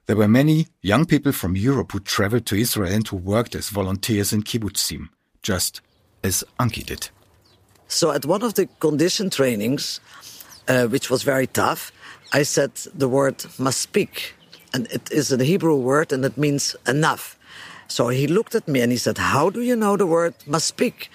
There 0.06 0.16
were 0.16 0.28
many 0.28 0.66
young 0.82 1.06
people 1.06 1.32
from 1.32 1.56
Europe 1.56 1.92
who 1.92 2.00
traveled 2.00 2.44
to 2.46 2.56
Israel 2.56 2.92
and 2.92 3.06
who 3.08 3.16
worked 3.16 3.54
as 3.54 3.70
volunteers 3.70 4.32
in 4.32 4.42
kibbutzim, 4.42 5.08
just 5.42 5.80
as 6.22 6.44
Ankie 6.60 6.82
did. 6.82 7.08
So 7.92 8.10
at 8.10 8.24
one 8.24 8.42
of 8.42 8.54
the 8.54 8.66
condition 8.80 9.28
trainings, 9.28 10.00
uh, 10.66 10.86
which 10.86 11.10
was 11.10 11.24
very 11.24 11.46
tough, 11.46 11.92
I 12.32 12.42
said 12.42 12.72
the 12.94 13.06
word 13.06 13.42
speak. 13.70 14.34
And 14.72 14.86
it 14.90 15.12
is 15.12 15.30
a 15.30 15.44
Hebrew 15.44 15.76
word 15.76 16.10
and 16.10 16.24
it 16.24 16.38
means 16.38 16.74
enough. 16.88 17.38
So 17.88 18.08
he 18.08 18.26
looked 18.26 18.54
at 18.54 18.66
me 18.66 18.80
and 18.80 18.90
he 18.90 18.96
said, 18.96 19.18
How 19.18 19.50
do 19.50 19.60
you 19.60 19.76
know 19.76 19.98
the 19.98 20.06
word 20.06 20.34
speak? 20.58 21.10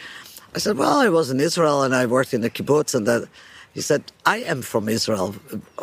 I 0.54 0.60
said, 0.60 0.78
Well, 0.78 1.00
I 1.00 1.10
was 1.10 1.32
in 1.32 1.40
Israel 1.40 1.82
and 1.82 1.96
I 1.96 2.06
worked 2.06 2.36
in 2.36 2.44
a 2.44 2.50
kibbutz. 2.50 2.94
And 2.94 3.08
that 3.08 3.28
he 3.74 3.82
said, 3.82 4.04
I 4.24 4.38
am 4.38 4.62
from 4.62 4.88
Israel. 4.88 5.36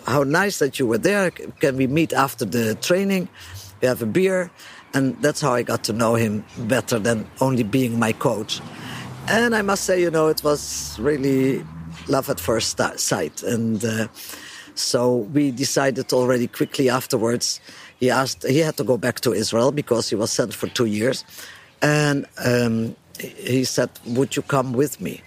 How 0.06 0.22
nice 0.22 0.60
that 0.60 0.78
you 0.78 0.86
were 0.86 0.98
there. 0.98 1.32
Can 1.32 1.76
we 1.76 1.88
meet 1.88 2.12
after 2.12 2.44
the 2.44 2.76
training? 2.76 3.28
We 3.80 3.88
have 3.88 4.00
a 4.00 4.06
beer. 4.06 4.52
And 4.94 5.20
that's 5.20 5.40
how 5.40 5.54
I 5.54 5.64
got 5.64 5.82
to 5.84 5.92
know 5.92 6.14
him 6.14 6.44
better 6.56 7.00
than 7.00 7.26
only 7.40 7.64
being 7.64 7.98
my 7.98 8.12
coach. 8.12 8.60
And 9.26 9.54
I 9.54 9.62
must 9.62 9.84
say, 9.84 10.00
you 10.00 10.10
know, 10.10 10.28
it 10.28 10.44
was 10.44 10.98
really 11.00 11.64
love 12.08 12.28
at 12.28 12.38
first 12.38 12.78
sight. 12.96 13.42
And 13.42 13.82
uh, 13.82 14.08
so 14.74 15.16
we 15.16 15.50
decided 15.50 16.12
already 16.12 16.46
quickly 16.46 16.90
afterwards. 16.90 17.60
He 17.98 18.10
asked, 18.10 18.46
he 18.46 18.58
had 18.58 18.76
to 18.76 18.84
go 18.84 18.98
back 18.98 19.20
to 19.20 19.32
Israel 19.32 19.72
because 19.72 20.10
he 20.10 20.16
was 20.16 20.30
sent 20.30 20.52
for 20.52 20.66
two 20.68 20.84
years. 20.84 21.24
And 21.80 22.26
um, 22.44 22.96
he 23.18 23.64
said, 23.64 23.90
Would 24.06 24.36
you 24.36 24.42
come 24.42 24.72
with 24.72 25.00
me? 25.00 25.22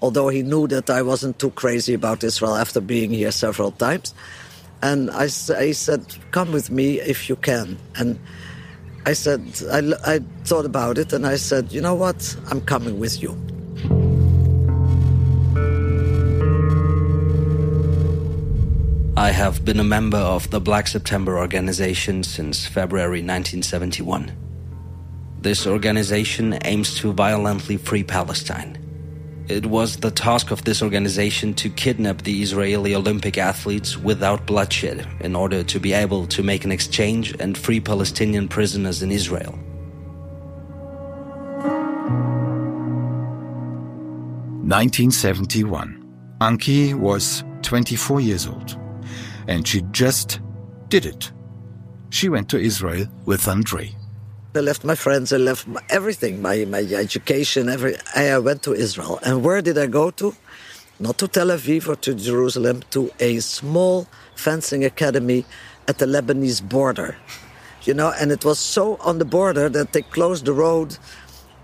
Although 0.00 0.28
he 0.28 0.42
knew 0.42 0.66
that 0.68 0.88
I 0.88 1.02
wasn't 1.02 1.38
too 1.38 1.50
crazy 1.50 1.94
about 1.94 2.22
Israel 2.22 2.54
after 2.54 2.80
being 2.80 3.10
here 3.10 3.32
several 3.32 3.72
times. 3.72 4.14
And 4.82 5.10
I, 5.10 5.24
I 5.24 5.72
said, 5.72 6.04
Come 6.30 6.52
with 6.52 6.70
me 6.70 7.00
if 7.00 7.28
you 7.28 7.36
can. 7.36 7.78
And 7.96 8.18
I 9.06 9.12
said, 9.12 9.42
I, 9.70 9.92
I 10.04 10.20
thought 10.44 10.64
about 10.64 10.96
it 10.96 11.12
and 11.12 11.26
I 11.26 11.36
said, 11.36 11.72
You 11.72 11.80
know 11.80 11.94
what? 11.94 12.36
I'm 12.50 12.60
coming 12.60 12.98
with 12.98 13.22
you. 13.22 13.36
I 19.16 19.30
have 19.30 19.64
been 19.64 19.78
a 19.78 19.84
member 19.84 20.18
of 20.18 20.50
the 20.50 20.60
Black 20.60 20.86
September 20.86 21.38
organization 21.38 22.22
since 22.24 22.66
February 22.66 23.20
1971. 23.20 24.32
This 25.40 25.66
organization 25.66 26.58
aims 26.64 26.94
to 26.96 27.12
violently 27.12 27.76
free 27.76 28.02
Palestine. 28.02 28.83
It 29.46 29.66
was 29.66 29.96
the 29.96 30.10
task 30.10 30.50
of 30.50 30.64
this 30.64 30.82
organization 30.82 31.52
to 31.54 31.68
kidnap 31.68 32.22
the 32.22 32.42
Israeli 32.42 32.94
Olympic 32.94 33.36
athletes 33.36 33.98
without 33.98 34.46
bloodshed 34.46 35.06
in 35.20 35.36
order 35.36 35.62
to 35.62 35.78
be 35.78 35.92
able 35.92 36.26
to 36.28 36.42
make 36.42 36.64
an 36.64 36.72
exchange 36.72 37.34
and 37.38 37.56
free 37.56 37.78
Palestinian 37.78 38.48
prisoners 38.48 39.02
in 39.02 39.12
Israel. 39.12 39.58
Nineteen 44.62 45.10
seventy 45.10 45.62
one. 45.62 46.00
Ankie 46.40 46.94
was 46.94 47.44
24 47.62 48.20
years 48.20 48.46
old 48.46 48.78
and 49.46 49.68
she 49.68 49.82
just 49.90 50.40
did 50.88 51.04
it. 51.04 51.32
She 52.08 52.30
went 52.30 52.48
to 52.48 52.58
Israel 52.58 53.06
with 53.26 53.42
André. 53.42 53.94
I 54.56 54.60
left 54.60 54.84
my 54.84 54.94
friends, 54.94 55.32
I 55.32 55.38
left 55.38 55.66
my, 55.66 55.82
everything, 55.90 56.40
my, 56.40 56.64
my 56.66 56.78
education, 56.78 57.68
every, 57.68 57.96
I 58.14 58.38
went 58.38 58.62
to 58.62 58.72
Israel. 58.72 59.18
And 59.24 59.42
where 59.42 59.60
did 59.60 59.76
I 59.76 59.86
go 59.86 60.12
to? 60.12 60.32
Not 61.00 61.18
to 61.18 61.26
Tel 61.26 61.48
Aviv 61.48 61.88
or 61.88 61.96
to 61.96 62.14
Jerusalem, 62.14 62.84
to 62.90 63.10
a 63.18 63.40
small 63.40 64.06
fencing 64.36 64.84
academy 64.84 65.44
at 65.88 65.98
the 65.98 66.06
Lebanese 66.06 66.62
border. 66.62 67.16
You 67.82 67.94
know, 67.94 68.12
and 68.20 68.30
it 68.30 68.44
was 68.44 68.60
so 68.60 68.96
on 69.00 69.18
the 69.18 69.24
border 69.24 69.68
that 69.68 69.92
they 69.92 70.02
closed 70.02 70.44
the 70.44 70.52
road 70.52 70.96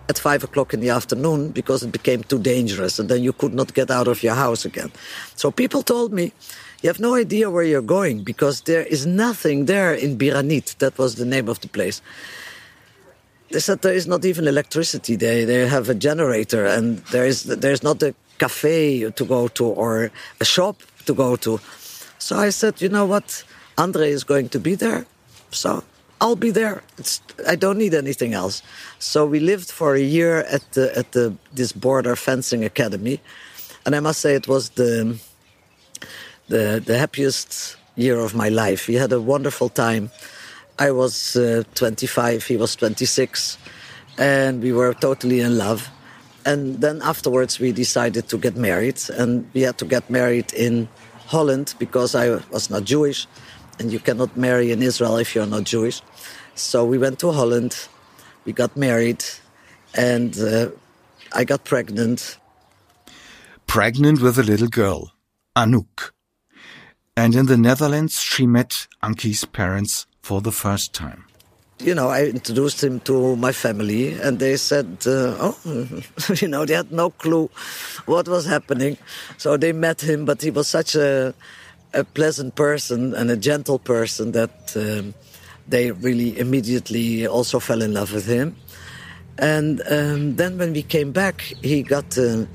at 0.09 0.19
five 0.19 0.43
o'clock 0.43 0.75
in 0.75 0.81
the 0.81 0.91
afternoon 0.91 1.51
because 1.51 1.85
it 1.85 1.93
became 1.93 2.25
too 2.25 2.41
dangerous 2.41 2.99
and 2.99 3.09
then 3.09 3.23
you 3.23 3.33
could 3.33 3.55
not 3.55 3.73
get 3.73 3.93
out 3.93 4.09
of 4.09 4.21
your 4.25 4.35
house 4.35 4.65
again. 4.65 4.91
So 5.37 5.53
people 5.53 5.83
told 5.83 6.13
me, 6.13 6.33
you 6.83 6.89
have 6.89 6.99
no 6.99 7.15
idea 7.15 7.51
where 7.51 7.63
you're 7.63 7.83
going 7.83 8.25
because 8.25 8.63
there 8.63 8.83
is 8.83 9.07
nothing 9.07 9.67
there 9.67 9.95
in 9.95 10.19
Biranit. 10.19 10.77
That 10.79 10.99
was 10.99 11.15
the 11.15 11.25
name 11.25 11.49
of 11.49 11.61
the 11.61 11.69
place. 11.69 12.03
They 13.51 13.61
said 13.61 13.83
there 13.83 13.95
is 13.95 14.07
not 14.07 14.25
even 14.25 14.47
electricity. 14.47 15.17
They 15.17 15.45
they 15.45 15.67
have 15.67 15.89
a 15.89 15.95
generator 15.95 16.65
and 16.67 16.99
there 17.11 17.27
is 17.27 17.45
there's 17.45 17.83
not 17.83 18.03
a 18.03 18.15
cafe 18.39 19.11
to 19.11 19.25
go 19.25 19.49
to 19.49 19.65
or 19.67 20.11
a 20.41 20.45
shop 20.45 20.77
to 21.07 21.15
go 21.15 21.37
to. 21.37 21.59
So 22.19 22.37
I 22.37 22.51
said, 22.51 22.81
you 22.81 22.89
know 22.89 23.07
what, 23.07 23.45
Andre 23.77 24.11
is 24.11 24.25
going 24.25 24.49
to 24.51 24.61
be 24.61 24.75
there, 24.75 25.07
so 25.51 25.83
I'll 26.21 26.37
be 26.37 26.51
there. 26.51 26.83
It's, 26.99 27.21
I 27.49 27.57
don't 27.57 27.79
need 27.79 27.95
anything 27.95 28.35
else. 28.35 28.63
So 28.99 29.27
we 29.27 29.41
lived 29.41 29.71
for 29.71 29.95
a 29.95 30.01
year 30.01 30.41
at 30.57 30.63
the 30.73 30.97
at 30.97 31.13
the 31.13 31.35
this 31.53 31.73
border 31.73 32.17
fencing 32.17 32.65
academy, 32.65 33.21
and 33.85 33.97
I 33.97 34.01
must 34.01 34.21
say 34.21 34.35
it 34.35 34.47
was 34.47 34.71
the 34.71 35.19
the, 36.49 36.83
the 36.85 36.99
happiest 36.99 37.77
year 37.97 38.19
of 38.19 38.35
my 38.35 38.49
life. 38.49 38.89
We 38.89 38.95
had 38.95 39.13
a 39.13 39.21
wonderful 39.21 39.69
time. 39.69 40.11
I 40.81 40.93
was 40.93 41.37
uh, 41.37 41.63
25, 41.75 42.47
he 42.47 42.57
was 42.57 42.75
26, 42.75 43.59
and 44.17 44.63
we 44.63 44.73
were 44.73 44.95
totally 44.95 45.41
in 45.41 45.59
love. 45.59 45.91
And 46.47 46.81
then 46.81 47.03
afterwards, 47.03 47.61
we 47.61 47.71
decided 47.71 48.31
to 48.31 48.39
get 48.39 48.57
married, 48.57 48.99
and 49.11 49.47
we 49.53 49.61
had 49.61 49.77
to 49.77 49.85
get 49.85 50.09
married 50.09 50.55
in 50.55 50.89
Holland 51.27 51.75
because 51.79 52.15
I 52.15 52.41
was 52.51 52.71
not 52.71 52.85
Jewish, 52.85 53.27
and 53.79 53.93
you 53.93 53.99
cannot 53.99 54.35
marry 54.39 54.73
in 54.73 54.83
Israel 54.83 55.19
if 55.19 55.35
you're 55.35 55.45
not 55.45 55.65
Jewish. 55.65 56.01
So 56.55 56.87
we 56.87 56.97
went 56.97 57.19
to 57.19 57.31
Holland, 57.31 57.77
we 58.47 58.55
got 58.55 58.75
married, 58.75 59.23
and 59.95 60.35
uh, 60.41 60.71
I 61.35 61.45
got 61.45 61.65
pregnant. 61.65 62.39
Pregnant 63.67 64.23
with 64.23 64.39
a 64.39 64.43
little 64.43 64.69
girl, 64.69 65.13
Anouk. 65.55 66.13
And 67.19 67.35
in 67.35 67.45
the 67.45 67.59
Netherlands, 67.59 68.23
she 68.23 68.47
met 68.47 68.87
Ankie's 69.03 69.45
parents 69.45 70.07
for 70.31 70.41
the 70.41 70.53
first 70.53 70.95
time. 70.95 71.25
You 71.81 71.93
know, 71.93 72.09
I 72.09 72.27
introduced 72.27 72.85
him 72.85 73.01
to 73.01 73.35
my 73.35 73.51
family, 73.51 74.13
and 74.25 74.39
they 74.39 74.57
said, 74.57 74.87
uh, 75.07 75.47
"Oh, 75.47 75.57
you 76.41 76.47
know, 76.47 76.63
they 76.65 76.77
had 76.81 76.93
no 76.93 77.11
clue 77.11 77.51
what 78.07 78.29
was 78.29 78.47
happening." 78.47 78.95
So 79.39 79.57
they 79.57 79.73
met 79.73 80.01
him, 80.01 80.25
but 80.25 80.39
he 80.47 80.51
was 80.53 80.69
such 80.69 80.95
a, 80.95 81.35
a 81.93 82.05
pleasant 82.05 82.55
person 82.55 83.13
and 83.19 83.27
a 83.29 83.37
gentle 83.37 83.81
person 83.81 84.31
that 84.39 84.55
um, 84.77 85.15
they 85.67 85.91
really 85.91 86.39
immediately 86.39 87.27
also 87.27 87.59
fell 87.59 87.83
in 87.83 87.93
love 87.93 88.13
with 88.15 88.27
him. 88.27 88.55
And 89.39 89.83
um, 89.91 90.37
then 90.37 90.59
when 90.59 90.73
we 90.79 90.85
came 90.85 91.11
back, 91.11 91.41
he 91.63 91.83
got 91.83 92.07
uh, 92.19 92.47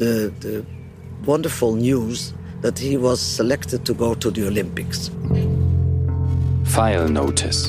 the, 0.00 0.32
the 0.44 0.66
wonderful 1.24 1.76
news 1.76 2.34
that 2.62 2.78
he 2.80 2.96
was 2.96 3.20
selected 3.20 3.86
to 3.86 3.94
go 3.94 4.14
to 4.14 4.28
the 4.30 4.44
Olympics. 4.48 5.10
File 6.72 7.06
notice. 7.06 7.68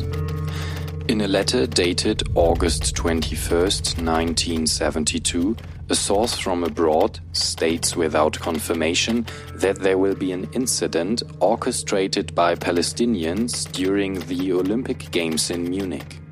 In 1.09 1.19
a 1.19 1.27
letter 1.27 1.67
dated 1.67 2.23
August 2.35 2.95
21st, 2.95 3.97
1972, 4.01 5.57
a 5.89 5.95
source 5.95 6.37
from 6.37 6.63
abroad 6.63 7.19
states 7.33 7.97
without 7.97 8.39
confirmation 8.39 9.25
that 9.55 9.79
there 9.79 9.97
will 9.97 10.15
be 10.15 10.31
an 10.31 10.47
incident 10.53 11.21
orchestrated 11.41 12.33
by 12.33 12.55
Palestinians 12.55 13.69
during 13.73 14.21
the 14.21 14.53
Olympic 14.53 15.11
Games 15.11 15.49
in 15.51 15.69
Munich. 15.69 16.22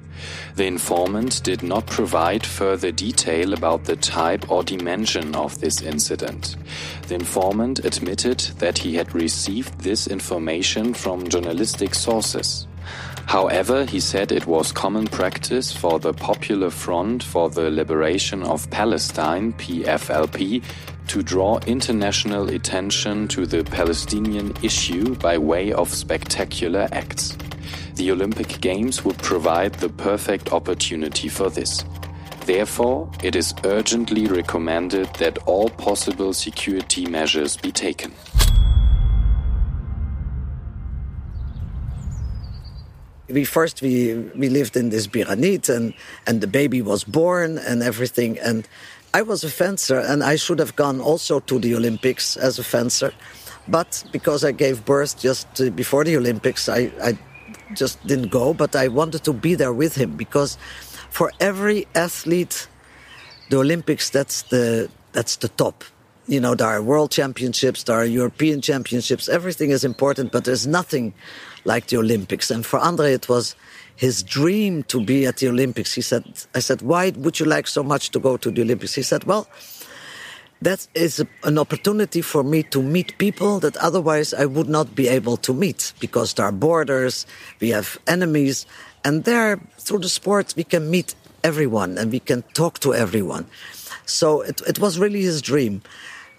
The 0.55 0.65
informant 0.65 1.43
did 1.43 1.63
not 1.63 1.87
provide 1.87 2.45
further 2.45 2.91
detail 2.91 3.53
about 3.53 3.85
the 3.85 3.95
type 3.95 4.49
or 4.51 4.63
dimension 4.63 5.35
of 5.35 5.59
this 5.59 5.81
incident. 5.81 6.55
The 7.07 7.15
informant 7.15 7.85
admitted 7.85 8.39
that 8.59 8.77
he 8.77 8.95
had 8.95 9.15
received 9.15 9.79
this 9.79 10.07
information 10.07 10.93
from 10.93 11.27
journalistic 11.27 11.95
sources. 11.95 12.67
However, 13.27 13.85
he 13.85 13.99
said 13.99 14.31
it 14.31 14.45
was 14.45 14.71
common 14.71 15.07
practice 15.07 15.71
for 15.71 15.99
the 15.99 16.13
Popular 16.13 16.69
Front 16.69 17.23
for 17.23 17.49
the 17.49 17.69
Liberation 17.69 18.43
of 18.43 18.69
Palestine, 18.69 19.53
PFLP, 19.53 20.63
to 21.07 21.23
draw 21.23 21.59
international 21.67 22.49
attention 22.49 23.27
to 23.29 23.45
the 23.45 23.63
Palestinian 23.63 24.53
issue 24.63 25.15
by 25.15 25.37
way 25.37 25.71
of 25.71 25.89
spectacular 25.93 26.89
acts. 26.91 27.37
The 27.95 28.11
Olympic 28.11 28.61
Games 28.61 29.03
would 29.05 29.17
provide 29.17 29.73
the 29.75 29.89
perfect 29.89 30.51
opportunity 30.51 31.29
for 31.29 31.49
this. 31.49 31.83
Therefore, 32.45 33.11
it 33.23 33.35
is 33.35 33.53
urgently 33.63 34.27
recommended 34.27 35.13
that 35.15 35.37
all 35.45 35.69
possible 35.69 36.33
security 36.33 37.05
measures 37.05 37.57
be 37.57 37.71
taken. 37.71 38.11
we 43.31 43.45
first 43.45 43.81
we 43.81 44.13
we 44.35 44.49
lived 44.49 44.75
in 44.75 44.89
this 44.89 45.07
biranit 45.07 45.69
and 45.69 45.93
and 46.27 46.41
the 46.41 46.47
baby 46.47 46.81
was 46.81 47.03
born 47.03 47.57
and 47.57 47.81
everything 47.81 48.37
and 48.39 48.67
I 49.13 49.21
was 49.21 49.43
a 49.43 49.49
fencer 49.49 49.99
and 49.99 50.23
I 50.23 50.35
should 50.35 50.59
have 50.59 50.75
gone 50.75 51.01
also 51.01 51.39
to 51.39 51.59
the 51.59 51.75
Olympics 51.75 52.37
as 52.37 52.59
a 52.59 52.63
fencer 52.63 53.13
but 53.67 54.03
because 54.11 54.43
I 54.43 54.51
gave 54.51 54.85
birth 54.85 55.19
just 55.19 55.47
before 55.75 56.03
the 56.03 56.17
Olympics 56.17 56.67
I, 56.67 56.91
I 57.01 57.17
just 57.75 58.05
didn't 58.07 58.29
go 58.29 58.53
but 58.53 58.75
I 58.75 58.87
wanted 58.87 59.23
to 59.23 59.33
be 59.33 59.55
there 59.55 59.73
with 59.73 59.95
him 59.95 60.15
because 60.15 60.57
for 61.09 61.31
every 61.39 61.87
athlete 61.95 62.67
the 63.49 63.57
Olympics 63.57 64.09
that's 64.09 64.43
the 64.43 64.89
that's 65.11 65.37
the 65.37 65.49
top 65.49 65.83
you 66.27 66.39
know 66.39 66.55
there 66.55 66.67
are 66.67 66.81
world 66.81 67.11
championships 67.11 67.83
there 67.83 67.97
are 67.97 68.05
European 68.05 68.61
championships 68.61 69.27
everything 69.27 69.71
is 69.71 69.83
important 69.83 70.31
but 70.31 70.45
there's 70.45 70.67
nothing 70.67 71.13
like 71.65 71.87
the 71.87 71.97
Olympics. 71.97 72.49
And 72.51 72.65
for 72.65 72.79
Andre, 72.79 73.13
it 73.13 73.29
was 73.29 73.55
his 73.95 74.23
dream 74.23 74.83
to 74.83 75.03
be 75.03 75.25
at 75.25 75.37
the 75.37 75.47
Olympics. 75.47 75.93
He 75.93 76.01
said, 76.01 76.23
I 76.55 76.59
said, 76.59 76.81
why 76.81 77.11
would 77.17 77.39
you 77.39 77.45
like 77.45 77.67
so 77.67 77.83
much 77.83 78.09
to 78.11 78.19
go 78.19 78.37
to 78.37 78.51
the 78.51 78.61
Olympics? 78.61 78.95
He 78.95 79.03
said, 79.03 79.23
well, 79.25 79.47
that 80.61 80.87
is 80.93 81.25
an 81.43 81.57
opportunity 81.57 82.21
for 82.21 82.43
me 82.43 82.63
to 82.63 82.81
meet 82.81 83.17
people 83.17 83.59
that 83.59 83.75
otherwise 83.77 84.33
I 84.33 84.45
would 84.45 84.69
not 84.69 84.95
be 84.95 85.07
able 85.07 85.37
to 85.37 85.53
meet 85.53 85.93
because 85.99 86.33
there 86.35 86.45
are 86.45 86.51
borders, 86.51 87.25
we 87.59 87.69
have 87.69 87.97
enemies, 88.07 88.65
and 89.03 89.23
there, 89.23 89.59
through 89.79 89.99
the 89.99 90.09
sport, 90.09 90.53
we 90.55 90.63
can 90.63 90.91
meet 90.91 91.15
everyone 91.43 91.97
and 91.97 92.11
we 92.11 92.19
can 92.19 92.43
talk 92.53 92.79
to 92.79 92.93
everyone. 92.93 93.47
So 94.05 94.41
it, 94.41 94.61
it 94.67 94.79
was 94.79 94.99
really 94.99 95.21
his 95.21 95.41
dream. 95.41 95.81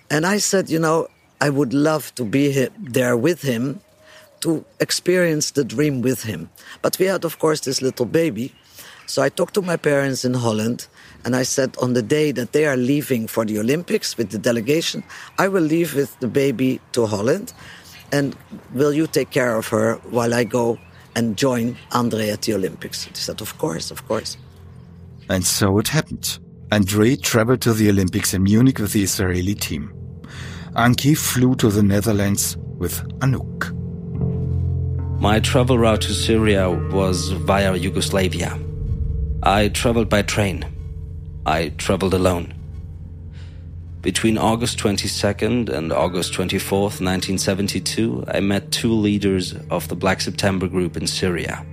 And 0.08 0.24
I 0.24 0.38
said, 0.38 0.70
you 0.70 0.78
know, 0.78 1.08
I 1.40 1.50
would 1.50 1.74
love 1.74 2.14
to 2.14 2.24
be 2.24 2.68
there 2.78 3.16
with 3.16 3.42
him 3.42 3.80
to 4.40 4.64
experience 4.78 5.50
the 5.52 5.64
dream 5.64 6.02
with 6.02 6.22
him. 6.22 6.50
But 6.82 6.98
we 6.98 7.06
had, 7.06 7.24
of 7.24 7.38
course, 7.38 7.60
this 7.60 7.82
little 7.82 8.06
baby. 8.06 8.54
So 9.06 9.22
I 9.22 9.28
talked 9.28 9.54
to 9.54 9.62
my 9.62 9.76
parents 9.76 10.24
in 10.24 10.34
Holland 10.34 10.86
and 11.24 11.36
I 11.36 11.44
said, 11.44 11.76
on 11.80 11.92
the 11.92 12.02
day 12.02 12.32
that 12.32 12.52
they 12.52 12.66
are 12.66 12.76
leaving 12.76 13.26
for 13.26 13.44
the 13.44 13.58
Olympics 13.58 14.16
with 14.16 14.30
the 14.30 14.38
delegation, 14.38 15.04
I 15.38 15.48
will 15.48 15.62
leave 15.62 15.94
with 15.94 16.18
the 16.20 16.28
baby 16.28 16.80
to 16.92 17.06
Holland. 17.06 17.52
And 18.10 18.36
will 18.74 18.92
you 18.92 19.06
take 19.06 19.30
care 19.30 19.56
of 19.56 19.68
her 19.68 19.94
while 20.10 20.34
I 20.34 20.44
go 20.44 20.78
and 21.14 21.36
join 21.36 21.76
Andre 21.92 22.30
at 22.30 22.42
the 22.42 22.54
Olympics? 22.54 23.04
He 23.04 23.14
said, 23.14 23.40
of 23.40 23.56
course, 23.58 23.90
of 23.90 24.06
course. 24.08 24.36
And 25.28 25.46
so 25.46 25.78
it 25.78 25.88
happened. 25.88 26.38
Andre 26.72 27.16
traveled 27.16 27.60
to 27.62 27.72
the 27.72 27.88
Olympics 27.88 28.34
in 28.34 28.42
Munich 28.42 28.78
with 28.78 28.92
the 28.92 29.02
Israeli 29.02 29.54
team. 29.54 29.92
Ankie 30.74 31.14
flew 31.16 31.54
to 31.56 31.68
the 31.68 31.82
Netherlands 31.82 32.56
with 32.78 33.02
Anouk. 33.20 33.78
My 35.20 35.38
travel 35.38 35.78
route 35.78 36.00
to 36.02 36.12
Syria 36.12 36.70
was 36.70 37.30
via 37.30 37.76
Yugoslavia. 37.76 38.58
I 39.42 39.68
traveled 39.68 40.08
by 40.08 40.22
train. 40.22 40.71
I 41.44 41.70
traveled 41.70 42.14
alone. 42.14 42.54
Between 44.00 44.38
August 44.38 44.78
22nd 44.78 45.68
and 45.68 45.92
August 45.92 46.32
24th, 46.34 47.00
1972, 47.00 48.24
I 48.28 48.40
met 48.40 48.70
two 48.70 48.92
leaders 48.92 49.54
of 49.70 49.88
the 49.88 49.96
Black 49.96 50.20
September 50.20 50.68
group 50.68 50.96
in 50.96 51.06
Syria. 51.06 51.64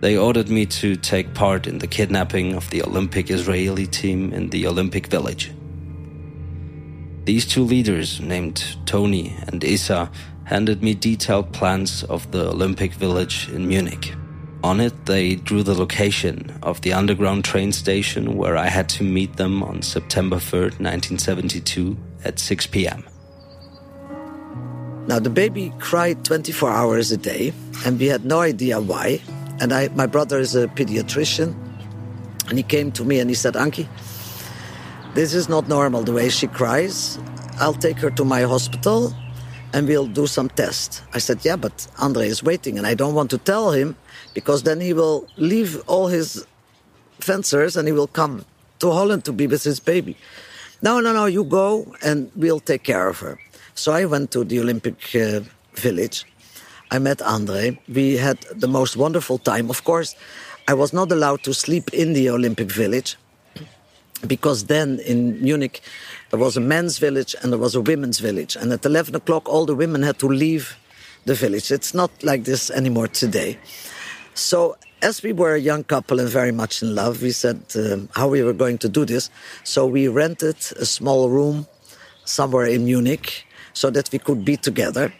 They 0.00 0.16
ordered 0.16 0.48
me 0.48 0.66
to 0.66 0.96
take 0.96 1.34
part 1.34 1.66
in 1.66 1.78
the 1.78 1.86
kidnapping 1.86 2.54
of 2.54 2.68
the 2.70 2.82
Olympic 2.82 3.30
Israeli 3.30 3.86
team 3.86 4.32
in 4.32 4.50
the 4.50 4.66
Olympic 4.66 5.06
Village. 5.08 5.52
These 7.24 7.46
two 7.46 7.64
leaders, 7.64 8.20
named 8.20 8.76
Tony 8.86 9.36
and 9.48 9.64
Isa, 9.64 10.10
handed 10.44 10.82
me 10.82 10.94
detailed 10.94 11.52
plans 11.52 12.04
of 12.04 12.30
the 12.30 12.48
Olympic 12.48 12.92
Village 12.92 13.48
in 13.50 13.66
Munich. 13.66 14.14
On 14.66 14.80
it, 14.80 15.06
they 15.06 15.36
drew 15.36 15.62
the 15.62 15.76
location 15.76 16.58
of 16.60 16.80
the 16.80 16.92
underground 16.92 17.44
train 17.44 17.70
station 17.70 18.36
where 18.36 18.56
I 18.56 18.66
had 18.66 18.88
to 18.98 19.04
meet 19.04 19.36
them 19.36 19.62
on 19.62 19.80
September 19.80 20.38
3rd, 20.38 20.82
1972 20.82 21.96
at 22.24 22.40
6 22.40 22.66
p.m. 22.66 23.04
Now, 25.06 25.20
the 25.20 25.30
baby 25.30 25.72
cried 25.78 26.24
24 26.24 26.68
hours 26.68 27.12
a 27.12 27.16
day, 27.16 27.52
and 27.84 28.00
we 28.00 28.06
had 28.06 28.24
no 28.24 28.40
idea 28.40 28.80
why. 28.80 29.20
And 29.60 29.72
I, 29.72 29.86
my 29.94 30.06
brother 30.06 30.40
is 30.40 30.56
a 30.56 30.66
pediatrician, 30.66 31.54
and 32.48 32.58
he 32.58 32.64
came 32.64 32.90
to 32.90 33.04
me 33.04 33.20
and 33.20 33.30
he 33.30 33.36
said, 33.36 33.54
Ankie, 33.54 33.88
this 35.14 35.32
is 35.32 35.48
not 35.48 35.68
normal 35.68 36.02
the 36.02 36.12
way 36.12 36.28
she 36.28 36.48
cries. 36.48 37.20
I'll 37.60 37.72
take 37.72 37.98
her 37.98 38.10
to 38.10 38.24
my 38.24 38.42
hospital 38.42 39.14
and 39.72 39.86
we'll 39.86 40.08
do 40.08 40.26
some 40.26 40.48
tests. 40.48 41.02
I 41.12 41.18
said, 41.18 41.44
yeah, 41.44 41.56
but 41.56 41.86
Andre 41.98 42.26
is 42.26 42.42
waiting 42.42 42.78
and 42.78 42.86
I 42.86 42.94
don't 42.94 43.14
want 43.14 43.30
to 43.30 43.38
tell 43.38 43.70
him 43.70 43.94
because 44.36 44.64
then 44.64 44.80
he 44.82 44.92
will 44.92 45.26
leave 45.38 45.82
all 45.86 46.08
his 46.08 46.46
fencers 47.20 47.74
and 47.74 47.88
he 47.88 47.92
will 47.92 48.12
come 48.20 48.44
to 48.80 48.90
Holland 48.90 49.24
to 49.24 49.32
be 49.32 49.46
with 49.46 49.64
his 49.64 49.80
baby. 49.80 50.14
No, 50.82 51.00
no, 51.00 51.14
no, 51.14 51.24
you 51.24 51.42
go 51.42 51.86
and 52.04 52.30
we'll 52.36 52.60
take 52.60 52.82
care 52.82 53.08
of 53.08 53.18
her. 53.20 53.38
So 53.74 53.92
I 53.92 54.04
went 54.04 54.30
to 54.32 54.44
the 54.44 54.60
Olympic 54.60 54.98
uh, 55.14 55.40
village. 55.76 56.26
I 56.90 56.98
met 56.98 57.22
Andre. 57.22 57.78
We 57.88 58.18
had 58.18 58.38
the 58.64 58.68
most 58.68 58.94
wonderful 58.94 59.38
time. 59.38 59.70
Of 59.70 59.84
course, 59.84 60.14
I 60.68 60.74
was 60.74 60.92
not 60.92 61.10
allowed 61.10 61.42
to 61.44 61.54
sleep 61.54 61.94
in 61.94 62.12
the 62.12 62.28
Olympic 62.28 62.70
village 62.70 63.16
because 64.26 64.66
then 64.66 64.98
in 64.98 65.42
Munich 65.42 65.80
there 66.28 66.38
was 66.38 66.58
a 66.58 66.60
men's 66.60 66.98
village 66.98 67.34
and 67.40 67.50
there 67.52 67.58
was 67.66 67.74
a 67.74 67.80
women's 67.80 68.18
village. 68.20 68.54
And 68.54 68.70
at 68.70 68.84
11 68.84 69.14
o'clock, 69.14 69.48
all 69.48 69.64
the 69.64 69.74
women 69.74 70.02
had 70.02 70.18
to 70.18 70.28
leave 70.28 70.76
the 71.24 71.34
village. 71.34 71.70
It's 71.72 71.94
not 71.94 72.10
like 72.22 72.44
this 72.44 72.70
anymore 72.70 73.08
today. 73.08 73.58
So, 74.36 74.76
as 75.00 75.22
we 75.22 75.32
were 75.32 75.54
a 75.54 75.58
young 75.58 75.82
couple 75.82 76.20
and 76.20 76.28
very 76.28 76.52
much 76.52 76.82
in 76.82 76.94
love, 76.94 77.22
we 77.22 77.30
said 77.30 77.62
um, 77.74 78.10
how 78.14 78.28
we 78.28 78.42
were 78.42 78.52
going 78.52 78.76
to 78.78 78.88
do 78.88 79.06
this. 79.06 79.30
So, 79.64 79.86
we 79.86 80.08
rented 80.08 80.56
a 80.76 80.84
small 80.84 81.30
room 81.30 81.66
somewhere 82.26 82.66
in 82.66 82.84
Munich 82.84 83.46
so 83.72 83.88
that 83.88 84.12
we 84.12 84.18
could 84.18 84.44
be 84.44 84.58
together. 84.58 85.10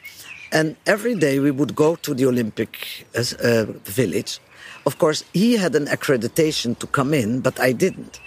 And 0.53 0.77
every 0.85 1.15
day 1.15 1.39
we 1.39 1.51
would 1.51 1.75
go 1.75 1.97
to 1.97 2.13
the 2.13 2.27
Olympic 2.27 3.07
uh, 3.17 3.65
village. 3.85 4.39
Of 4.85 4.99
course, 4.99 5.25
he 5.33 5.57
had 5.57 5.75
an 5.75 5.87
accreditation 5.87 6.79
to 6.79 6.87
come 6.87 7.15
in, 7.15 7.41
but 7.41 7.59
I 7.59 7.73
didn't. 7.73 8.21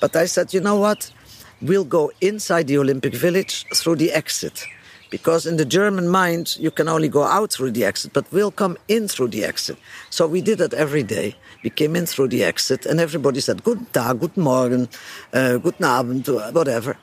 But 0.00 0.16
I 0.16 0.26
said, 0.26 0.52
you 0.52 0.60
know 0.60 0.76
what? 0.76 1.12
We'll 1.60 1.84
go 1.84 2.10
inside 2.20 2.66
the 2.66 2.78
Olympic 2.78 3.14
Village 3.14 3.64
through 3.76 3.96
the 3.96 4.10
exit. 4.10 4.64
Because 5.12 5.44
in 5.44 5.58
the 5.58 5.66
German 5.66 6.08
mind, 6.08 6.56
you 6.58 6.70
can 6.70 6.88
only 6.88 7.08
go 7.08 7.22
out 7.22 7.52
through 7.52 7.72
the 7.72 7.84
exit, 7.84 8.14
but 8.14 8.24
we'll 8.32 8.50
come 8.50 8.78
in 8.88 9.08
through 9.08 9.28
the 9.28 9.44
exit. 9.44 9.76
So 10.08 10.26
we 10.26 10.40
did 10.40 10.56
that 10.56 10.72
every 10.72 11.02
day. 11.02 11.36
We 11.62 11.68
came 11.68 11.94
in 11.94 12.06
through 12.06 12.28
the 12.28 12.42
exit, 12.42 12.86
and 12.86 12.98
everybody 12.98 13.40
said, 13.40 13.62
Guten 13.62 13.84
Tag, 13.92 14.20
Guten 14.20 14.42
Morgen, 14.42 14.88
uh, 15.34 15.58
Guten 15.58 15.84
Abend, 15.84 16.26
whatever. 16.54 16.96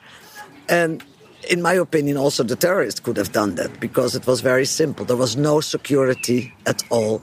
And 0.68 1.04
in 1.48 1.62
my 1.62 1.74
opinion, 1.74 2.16
also 2.16 2.42
the 2.42 2.56
terrorists 2.56 2.98
could 2.98 3.16
have 3.16 3.30
done 3.30 3.54
that 3.54 3.78
because 3.78 4.16
it 4.16 4.26
was 4.26 4.40
very 4.40 4.66
simple. 4.66 5.04
There 5.06 5.16
was 5.16 5.36
no 5.36 5.60
security 5.60 6.52
at 6.66 6.82
all. 6.90 7.22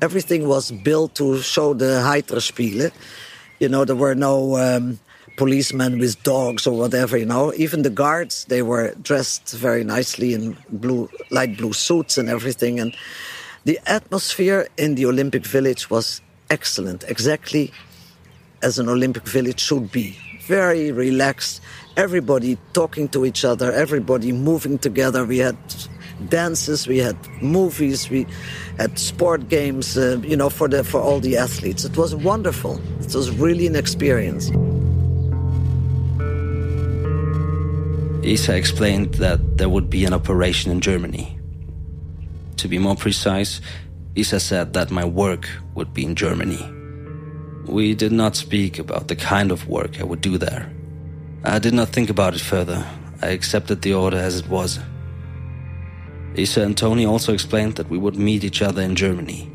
Everything 0.00 0.46
was 0.46 0.70
built 0.70 1.16
to 1.16 1.42
show 1.42 1.74
the 1.74 2.00
Heiterspiele. 2.06 2.92
You 3.58 3.68
know, 3.68 3.84
there 3.84 3.96
were 3.96 4.14
no 4.14 4.56
um, 4.56 5.00
policemen 5.38 5.98
with 5.98 6.22
dogs 6.24 6.66
or 6.66 6.76
whatever, 6.76 7.16
you 7.16 7.24
know. 7.24 7.54
Even 7.54 7.82
the 7.82 7.90
guards, 7.90 8.44
they 8.46 8.60
were 8.60 8.94
dressed 9.00 9.54
very 9.56 9.84
nicely 9.84 10.34
in 10.34 10.56
blue, 10.68 11.08
light 11.30 11.56
blue 11.56 11.72
suits 11.72 12.18
and 12.18 12.28
everything. 12.28 12.78
And 12.80 12.94
the 13.64 13.78
atmosphere 13.86 14.68
in 14.76 14.96
the 14.96 15.06
Olympic 15.06 15.46
Village 15.46 15.88
was 15.88 16.20
excellent, 16.50 17.04
exactly 17.04 17.72
as 18.62 18.78
an 18.78 18.88
Olympic 18.88 19.26
Village 19.26 19.60
should 19.60 19.90
be. 19.92 20.18
Very 20.46 20.92
relaxed, 20.92 21.60
everybody 21.96 22.58
talking 22.72 23.08
to 23.10 23.24
each 23.24 23.44
other, 23.44 23.72
everybody 23.72 24.32
moving 24.32 24.78
together. 24.78 25.24
We 25.24 25.38
had 25.38 25.56
dances, 26.28 26.88
we 26.88 26.98
had 26.98 27.16
movies, 27.40 28.10
we 28.10 28.26
had 28.78 28.98
sport 28.98 29.48
games, 29.48 29.96
uh, 29.96 30.20
you 30.22 30.36
know, 30.36 30.50
for 30.50 30.68
the 30.68 30.82
for 30.82 31.00
all 31.00 31.20
the 31.20 31.36
athletes. 31.36 31.84
It 31.84 31.96
was 31.96 32.14
wonderful. 32.14 32.80
It 33.00 33.14
was 33.14 33.30
really 33.38 33.66
an 33.66 33.76
experience. 33.76 34.50
Isa 38.22 38.56
explained 38.56 39.14
that 39.14 39.58
there 39.58 39.68
would 39.68 39.88
be 39.88 40.04
an 40.04 40.12
operation 40.12 40.72
in 40.72 40.80
Germany. 40.80 41.38
To 42.56 42.68
be 42.68 42.78
more 42.78 42.96
precise, 42.96 43.60
Isa 44.16 44.40
said 44.40 44.72
that 44.72 44.90
my 44.90 45.04
work 45.04 45.48
would 45.74 45.94
be 45.94 46.04
in 46.04 46.16
Germany. 46.16 46.58
We 47.66 47.94
did 47.94 48.10
not 48.10 48.34
speak 48.34 48.78
about 48.78 49.06
the 49.06 49.14
kind 49.14 49.52
of 49.52 49.68
work 49.68 50.00
I 50.00 50.04
would 50.04 50.20
do 50.20 50.36
there. 50.36 50.68
I 51.44 51.60
did 51.60 51.74
not 51.74 51.90
think 51.90 52.10
about 52.10 52.34
it 52.34 52.40
further. 52.40 52.84
I 53.22 53.28
accepted 53.28 53.82
the 53.82 53.94
order 53.94 54.16
as 54.16 54.40
it 54.40 54.48
was. 54.48 54.80
Isa 56.34 56.62
and 56.62 56.76
Tony 56.76 57.06
also 57.06 57.32
explained 57.32 57.76
that 57.76 57.88
we 57.88 57.98
would 57.98 58.16
meet 58.16 58.42
each 58.42 58.62
other 58.62 58.82
in 58.82 58.96
Germany. 58.96 59.48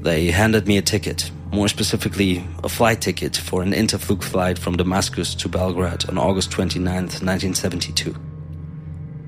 They 0.00 0.30
handed 0.30 0.66
me 0.66 0.78
a 0.78 0.82
ticket, 0.82 1.30
more 1.50 1.68
specifically, 1.68 2.46
a 2.62 2.68
flight 2.68 3.00
ticket 3.00 3.36
for 3.36 3.62
an 3.62 3.72
Interflug 3.72 4.22
flight 4.22 4.58
from 4.58 4.76
Damascus 4.76 5.34
to 5.36 5.48
Belgrade 5.48 6.08
on 6.08 6.18
August 6.18 6.50
29, 6.50 6.84
1972. 6.84 8.14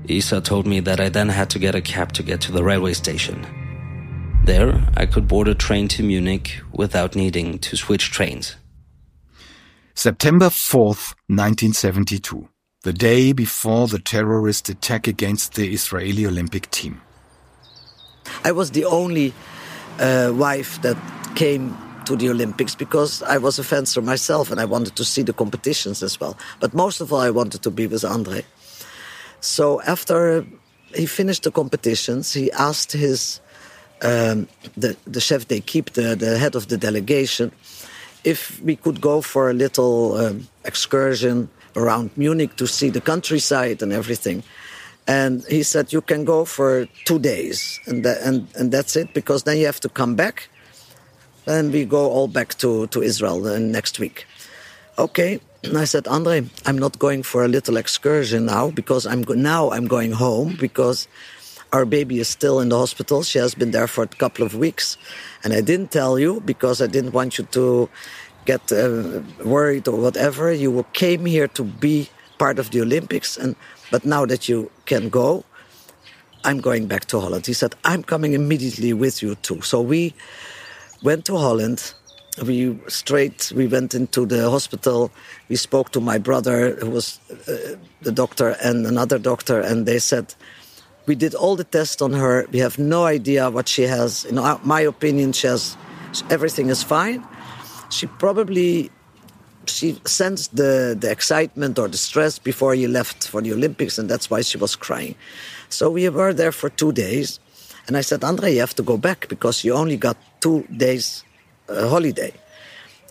Isa 0.07 0.41
told 0.41 0.67
me 0.67 0.79
that 0.81 0.99
I 0.99 1.09
then 1.09 1.29
had 1.29 1.49
to 1.51 1.59
get 1.59 1.75
a 1.75 1.81
cab 1.81 2.11
to 2.13 2.23
get 2.23 2.41
to 2.41 2.51
the 2.51 2.63
railway 2.63 2.93
station. 2.93 3.45
There, 4.45 4.87
I 4.95 5.05
could 5.05 5.27
board 5.27 5.47
a 5.47 5.55
train 5.55 5.87
to 5.89 6.03
Munich 6.03 6.61
without 6.71 7.15
needing 7.15 7.59
to 7.59 7.75
switch 7.75 8.11
trains. 8.11 8.55
September 9.93 10.47
4th, 10.47 11.13
1972, 11.27 12.47
the 12.83 12.93
day 12.93 13.33
before 13.33 13.87
the 13.87 13.99
terrorist 13.99 14.69
attack 14.69 15.07
against 15.07 15.55
the 15.55 15.73
Israeli 15.73 16.25
Olympic 16.25 16.69
team. 16.71 17.01
I 18.43 18.51
was 18.51 18.71
the 18.71 18.85
only 18.85 19.33
uh, 19.99 20.31
wife 20.33 20.81
that 20.81 20.97
came 21.35 21.77
to 22.05 22.15
the 22.15 22.29
Olympics 22.29 22.75
because 22.75 23.21
I 23.23 23.37
was 23.37 23.59
a 23.59 23.63
fencer 23.63 24.01
myself 24.01 24.51
and 24.51 24.59
I 24.59 24.65
wanted 24.65 24.95
to 24.95 25.03
see 25.03 25.23
the 25.23 25.33
competitions 25.33 26.03
as 26.03 26.19
well. 26.19 26.37
But 26.59 26.73
most 26.73 27.01
of 27.01 27.11
all, 27.13 27.21
I 27.21 27.29
wanted 27.29 27.61
to 27.63 27.71
be 27.71 27.87
with 27.87 28.03
Andre. 28.03 28.43
So 29.39 29.81
after 29.81 30.45
he 30.95 31.05
finished 31.05 31.43
the 31.43 31.51
competitions, 31.51 32.33
he 32.33 32.51
asked 32.51 32.91
his 32.91 33.41
um, 34.01 34.47
the 34.75 34.95
the 35.05 35.21
chef 35.21 35.47
d'équipe, 35.47 35.91
the 35.91 36.15
the 36.15 36.37
head 36.37 36.55
of 36.55 36.67
the 36.67 36.77
delegation, 36.77 37.51
if 38.23 38.59
we 38.61 38.75
could 38.75 39.01
go 39.01 39.21
for 39.21 39.49
a 39.49 39.53
little 39.53 40.15
um, 40.17 40.47
excursion 40.65 41.49
around 41.75 42.11
Munich 42.17 42.55
to 42.57 42.67
see 42.67 42.89
the 42.89 43.01
countryside 43.01 43.81
and 43.81 43.93
everything. 43.93 44.43
And 45.07 45.43
he 45.49 45.63
said, 45.63 45.93
"You 45.93 46.01
can 46.01 46.25
go 46.25 46.45
for 46.45 46.87
two 47.05 47.19
days, 47.19 47.79
and 47.87 48.03
that, 48.05 48.21
and 48.21 48.47
and 48.55 48.71
that's 48.71 48.95
it, 48.95 49.13
because 49.13 49.43
then 49.43 49.57
you 49.57 49.65
have 49.65 49.79
to 49.81 49.89
come 49.89 50.15
back, 50.15 50.49
and 51.45 51.71
we 51.71 51.85
go 51.85 52.09
all 52.09 52.27
back 52.27 52.57
to 52.59 52.87
to 52.87 53.01
Israel 53.01 53.45
uh, 53.47 53.59
next 53.59 53.99
week." 53.99 54.25
Okay, 54.97 55.39
and 55.63 55.77
I 55.77 55.85
said, 55.85 56.07
Andre, 56.07 56.43
I'm 56.65 56.77
not 56.77 56.97
going 56.97 57.23
for 57.23 57.43
a 57.43 57.47
little 57.47 57.77
excursion 57.77 58.45
now 58.45 58.71
because 58.71 59.05
I'm 59.05 59.23
now 59.35 59.71
I'm 59.71 59.87
going 59.87 60.11
home 60.11 60.57
because 60.59 61.07
our 61.71 61.85
baby 61.85 62.19
is 62.19 62.27
still 62.27 62.59
in 62.59 62.69
the 62.69 62.77
hospital. 62.77 63.23
She 63.23 63.37
has 63.39 63.53
been 63.55 63.71
there 63.71 63.87
for 63.87 64.03
a 64.03 64.07
couple 64.07 64.45
of 64.45 64.55
weeks, 64.55 64.97
and 65.43 65.53
I 65.53 65.61
didn't 65.61 65.91
tell 65.91 66.17
you 66.17 66.41
because 66.41 66.81
I 66.81 66.87
didn't 66.87 67.13
want 67.13 67.37
you 67.37 67.45
to 67.51 67.89
get 68.45 68.71
uh, 68.71 69.21
worried 69.45 69.87
or 69.87 69.97
whatever. 69.97 70.51
You 70.51 70.85
came 70.93 71.25
here 71.25 71.47
to 71.49 71.63
be 71.63 72.09
part 72.39 72.57
of 72.57 72.71
the 72.71 72.81
Olympics, 72.81 73.37
and 73.37 73.55
but 73.91 74.03
now 74.03 74.25
that 74.25 74.49
you 74.49 74.71
can 74.85 75.09
go, 75.09 75.45
I'm 76.43 76.59
going 76.59 76.87
back 76.87 77.05
to 77.05 77.19
Holland. 77.19 77.45
He 77.45 77.53
said, 77.53 77.75
I'm 77.85 78.03
coming 78.03 78.33
immediately 78.33 78.93
with 78.93 79.21
you 79.21 79.35
too. 79.35 79.61
So 79.61 79.79
we 79.79 80.13
went 81.03 81.25
to 81.25 81.37
Holland. 81.37 81.93
We 82.41 82.79
straight 82.87 83.51
we 83.55 83.67
went 83.67 83.93
into 83.93 84.25
the 84.25 84.49
hospital. 84.49 85.11
We 85.49 85.57
spoke 85.57 85.91
to 85.91 85.99
my 85.99 86.17
brother, 86.17 86.75
who 86.75 86.89
was 86.89 87.19
uh, 87.29 87.75
the 88.01 88.11
doctor, 88.11 88.55
and 88.63 88.85
another 88.85 89.19
doctor, 89.19 89.59
and 89.59 89.85
they 89.85 89.99
said 89.99 90.33
we 91.07 91.15
did 91.15 91.35
all 91.35 91.55
the 91.55 91.65
tests 91.65 92.01
on 92.01 92.13
her. 92.13 92.47
We 92.51 92.59
have 92.59 92.79
no 92.79 93.05
idea 93.05 93.49
what 93.49 93.67
she 93.67 93.83
has. 93.83 94.23
In 94.25 94.35
my 94.63 94.81
opinion, 94.81 95.33
she 95.33 95.47
has 95.47 95.75
everything 96.29 96.69
is 96.69 96.83
fine. 96.83 97.25
She 97.89 98.07
probably 98.07 98.91
she 99.65 99.99
sensed 100.05 100.55
the 100.55 100.95
the 100.97 101.11
excitement 101.11 101.77
or 101.77 101.89
the 101.89 101.97
stress 101.97 102.39
before 102.39 102.75
you 102.75 102.87
left 102.87 103.27
for 103.27 103.41
the 103.41 103.51
Olympics, 103.51 103.97
and 103.97 104.09
that's 104.09 104.29
why 104.29 104.41
she 104.41 104.57
was 104.57 104.77
crying. 104.77 105.15
So 105.67 105.89
we 105.89 106.07
were 106.09 106.33
there 106.33 106.53
for 106.53 106.69
two 106.69 106.91
days, 106.91 107.40
and 107.87 107.97
I 107.97 108.01
said, 108.01 108.23
Andre, 108.23 108.53
you 108.53 108.59
have 108.59 108.75
to 108.75 108.83
go 108.83 108.97
back 108.97 109.27
because 109.27 109.63
you 109.63 109.73
only 109.73 109.97
got 109.97 110.17
two 110.39 110.63
days 110.75 111.23
uh, 111.69 111.87
holiday, 111.89 112.33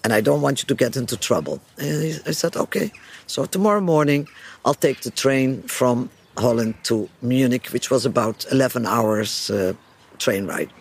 and 0.04 0.12
I 0.12 0.20
don't 0.20 0.40
want 0.40 0.62
you 0.62 0.66
to 0.66 0.74
get 0.74 0.96
into 0.96 1.16
trouble. 1.16 1.60
And 1.78 2.02
he, 2.02 2.18
I 2.26 2.32
said, 2.32 2.56
okay. 2.56 2.92
So 3.26 3.44
tomorrow 3.44 3.80
morning, 3.80 4.28
I'll 4.64 4.74
take 4.74 5.00
the 5.02 5.10
train 5.10 5.62
from 5.62 6.10
Holland 6.36 6.74
to 6.84 7.08
Munich, 7.22 7.68
which 7.68 7.90
was 7.90 8.06
about 8.06 8.46
11 8.50 8.86
hours 8.86 9.50
uh, 9.50 9.74
train 10.18 10.46
ride. 10.46 10.72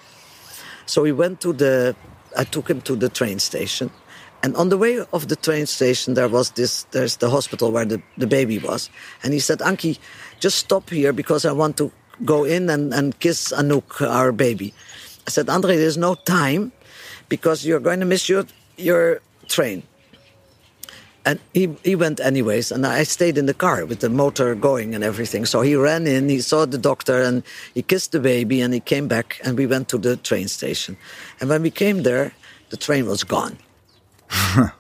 So 0.86 1.02
we 1.04 1.12
went 1.12 1.42
to 1.42 1.54
the, 1.54 1.96
I 2.38 2.44
took 2.44 2.70
him 2.70 2.82
to 2.82 2.96
the 2.96 3.10
train 3.10 3.40
station. 3.40 3.92
And 4.42 4.56
on 4.56 4.70
the 4.70 4.78
way 4.78 5.00
of 5.12 5.28
the 5.28 5.36
train 5.36 5.66
station, 5.66 6.14
there 6.14 6.30
was 6.30 6.52
this, 6.52 6.84
there's 6.92 7.18
the 7.18 7.30
hospital 7.30 7.72
where 7.72 7.86
the, 7.86 8.02
the 8.18 8.28
baby 8.28 8.58
was. 8.58 8.90
And 9.22 9.34
he 9.34 9.40
said, 9.40 9.62
Ankie, 9.62 10.00
just 10.40 10.58
stop 10.58 10.90
here 10.90 11.12
because 11.12 11.46
I 11.46 11.52
want 11.52 11.78
to 11.78 11.92
go 12.26 12.44
in 12.44 12.70
and, 12.70 12.94
and 12.94 13.18
kiss 13.20 13.52
Anouk, 13.52 14.08
our 14.08 14.32
baby. 14.32 14.74
I 15.28 15.30
said, 15.32 15.50
Andre, 15.50 15.78
there's 15.78 15.98
no 15.98 16.16
time 16.16 16.72
because 17.30 17.66
you're 17.66 17.80
going 17.80 18.00
to 18.00 18.06
miss 18.06 18.28
your, 18.28 18.46
your 18.78 19.22
train. 19.48 19.84
And 21.26 21.40
he, 21.54 21.76
he 21.84 21.96
went 21.96 22.20
anyways, 22.20 22.72
and 22.72 22.88
I 22.88 23.04
stayed 23.04 23.38
in 23.38 23.46
the 23.46 23.54
car 23.54 23.86
with 23.86 24.00
the 24.00 24.10
motor 24.10 24.56
going 24.56 24.96
and 24.96 25.04
everything. 25.04 25.46
So 25.46 25.62
he 25.62 25.76
ran 25.76 26.08
in, 26.08 26.30
he 26.30 26.40
saw 26.40 26.66
the 26.66 26.78
doctor, 26.78 27.22
and 27.22 27.44
he 27.74 27.84
kissed 27.84 28.14
the 28.14 28.20
baby, 28.20 28.62
and 28.62 28.74
he 28.74 28.80
came 28.80 29.08
back, 29.08 29.40
and 29.44 29.58
we 29.58 29.68
went 29.68 29.90
to 29.90 29.98
the 29.98 30.16
train 30.16 30.48
station. 30.48 30.98
And 31.40 31.50
when 31.50 31.62
we 31.62 31.72
came 31.72 32.04
there, 32.04 32.34
the 32.70 32.78
train 32.78 33.06
was 33.06 33.24
gone. 33.24 33.58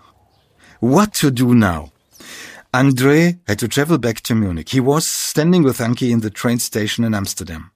what 0.80 1.14
to 1.16 1.30
do 1.30 1.54
now? 1.54 1.92
Andre 2.74 3.40
had 3.48 3.58
to 3.60 3.68
travel 3.68 3.98
back 3.98 4.22
to 4.22 4.36
Munich. 4.36 4.70
He 4.70 4.80
was 4.80 5.08
standing 5.08 5.64
with 5.64 5.82
Ankie 5.82 6.12
in 6.12 6.20
the 6.20 6.30
train 6.30 6.60
station 6.60 7.04
in 7.04 7.16
Amsterdam. 7.16 7.72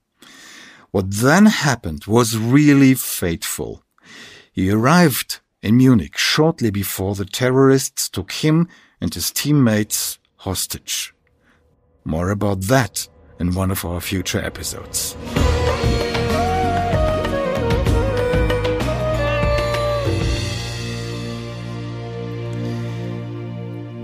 What 0.92 1.10
then 1.10 1.48
happened 1.48 2.06
was 2.06 2.38
really 2.38 2.94
fateful. 2.94 3.84
He 4.52 4.70
arrived 4.70 5.40
in 5.64 5.78
Munich 5.78 6.16
shortly 6.16 6.70
before 6.70 7.16
the 7.16 7.26
terrorists 7.26 8.08
took 8.08 8.32
him 8.32 8.68
and 9.02 9.12
his 9.12 9.32
teammates 9.32 10.20
hostage. 10.36 11.16
More 12.06 12.30
about 12.30 12.62
that 12.64 13.08
in 13.40 13.56
one 13.56 13.72
of 13.72 13.84
our 13.86 14.00
future 14.00 14.40
episodes. 14.40 15.16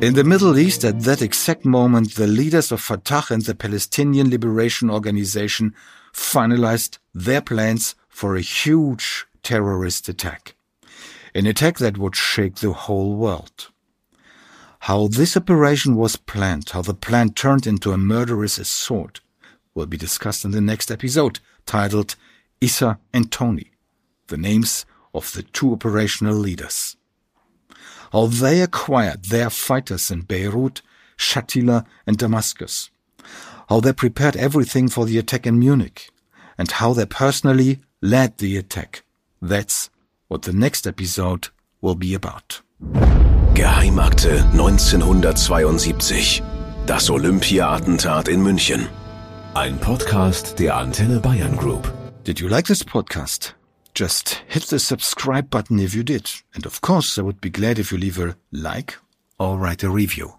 In 0.01 0.13
the 0.13 0.23
Middle 0.23 0.57
East, 0.57 0.85
at 0.85 1.01
that 1.01 1.21
exact 1.21 1.65
moment, 1.65 2.15
the 2.15 2.25
leaders 2.25 2.71
of 2.71 2.79
Fatah 2.79 3.33
and 3.33 3.41
the 3.41 3.53
Palestinian 3.53 4.29
Liberation 4.29 4.89
Organization 4.89 5.75
finalized 6.13 6.99
their 7.13 7.41
plans 7.41 7.95
for 8.07 8.37
a 8.37 8.41
huge 8.41 9.25
terrorist 9.43 10.07
attack. 10.07 10.55
An 11.35 11.45
attack 11.45 11.79
that 11.79 11.97
would 11.97 12.15
shake 12.15 12.55
the 12.55 12.71
whole 12.71 13.17
world. 13.17 13.71
How 14.79 15.09
this 15.09 15.35
operation 15.35 15.97
was 15.97 16.15
planned, 16.15 16.69
how 16.69 16.81
the 16.81 16.93
plan 16.93 17.31
turned 17.31 17.67
into 17.67 17.91
a 17.91 17.97
murderous 17.97 18.57
assault, 18.57 19.19
will 19.75 19.85
be 19.85 19.97
discussed 19.97 20.45
in 20.45 20.51
the 20.51 20.61
next 20.61 20.89
episode, 20.91 21.41
titled 21.65 22.15
Issa 22.61 22.99
and 23.11 23.29
Tony, 23.29 23.71
the 24.27 24.37
names 24.37 24.85
of 25.13 25.33
the 25.33 25.43
two 25.43 25.73
operational 25.73 26.35
leaders 26.35 26.95
how 28.11 28.25
they 28.27 28.61
acquired 28.61 29.25
their 29.25 29.49
fighters 29.49 30.11
in 30.11 30.21
Beirut, 30.21 30.81
Shatila, 31.17 31.85
and 32.07 32.17
Damascus, 32.17 32.89
how 33.69 33.79
they 33.79 33.93
prepared 33.93 34.35
everything 34.35 34.87
for 34.89 35.05
the 35.05 35.17
attack 35.17 35.45
in 35.45 35.59
Munich, 35.59 36.09
and 36.57 36.71
how 36.71 36.93
they 36.93 37.05
personally 37.05 37.79
led 38.01 38.37
the 38.37 38.57
attack. 38.57 39.03
That's 39.41 39.89
what 40.27 40.43
the 40.43 40.53
next 40.53 40.87
episode 40.87 41.49
will 41.81 41.95
be 41.95 42.13
about. 42.13 42.61
Geheimakte 43.53 44.43
1972. 44.53 46.41
Das 46.85 47.09
Olympia-Attentat 47.09 48.27
in 48.27 48.41
München. 48.41 48.87
Ein 49.53 49.77
Podcast 49.79 50.57
der 50.59 50.75
Antenne 50.77 51.19
Bayern 51.19 51.55
Group. 51.57 51.91
Did 52.23 52.39
you 52.39 52.47
like 52.47 52.65
this 52.67 52.83
podcast? 52.83 53.53
Just 53.93 54.41
hit 54.47 54.63
the 54.63 54.79
subscribe 54.79 55.49
button 55.49 55.79
if 55.79 55.93
you 55.93 56.03
did. 56.03 56.31
And 56.53 56.65
of 56.65 56.81
course, 56.81 57.17
I 57.17 57.21
would 57.21 57.41
be 57.41 57.49
glad 57.49 57.79
if 57.79 57.91
you 57.91 57.97
leave 57.97 58.19
a 58.19 58.37
like 58.51 58.97
or 59.37 59.57
write 59.57 59.83
a 59.83 59.89
review. 59.89 60.38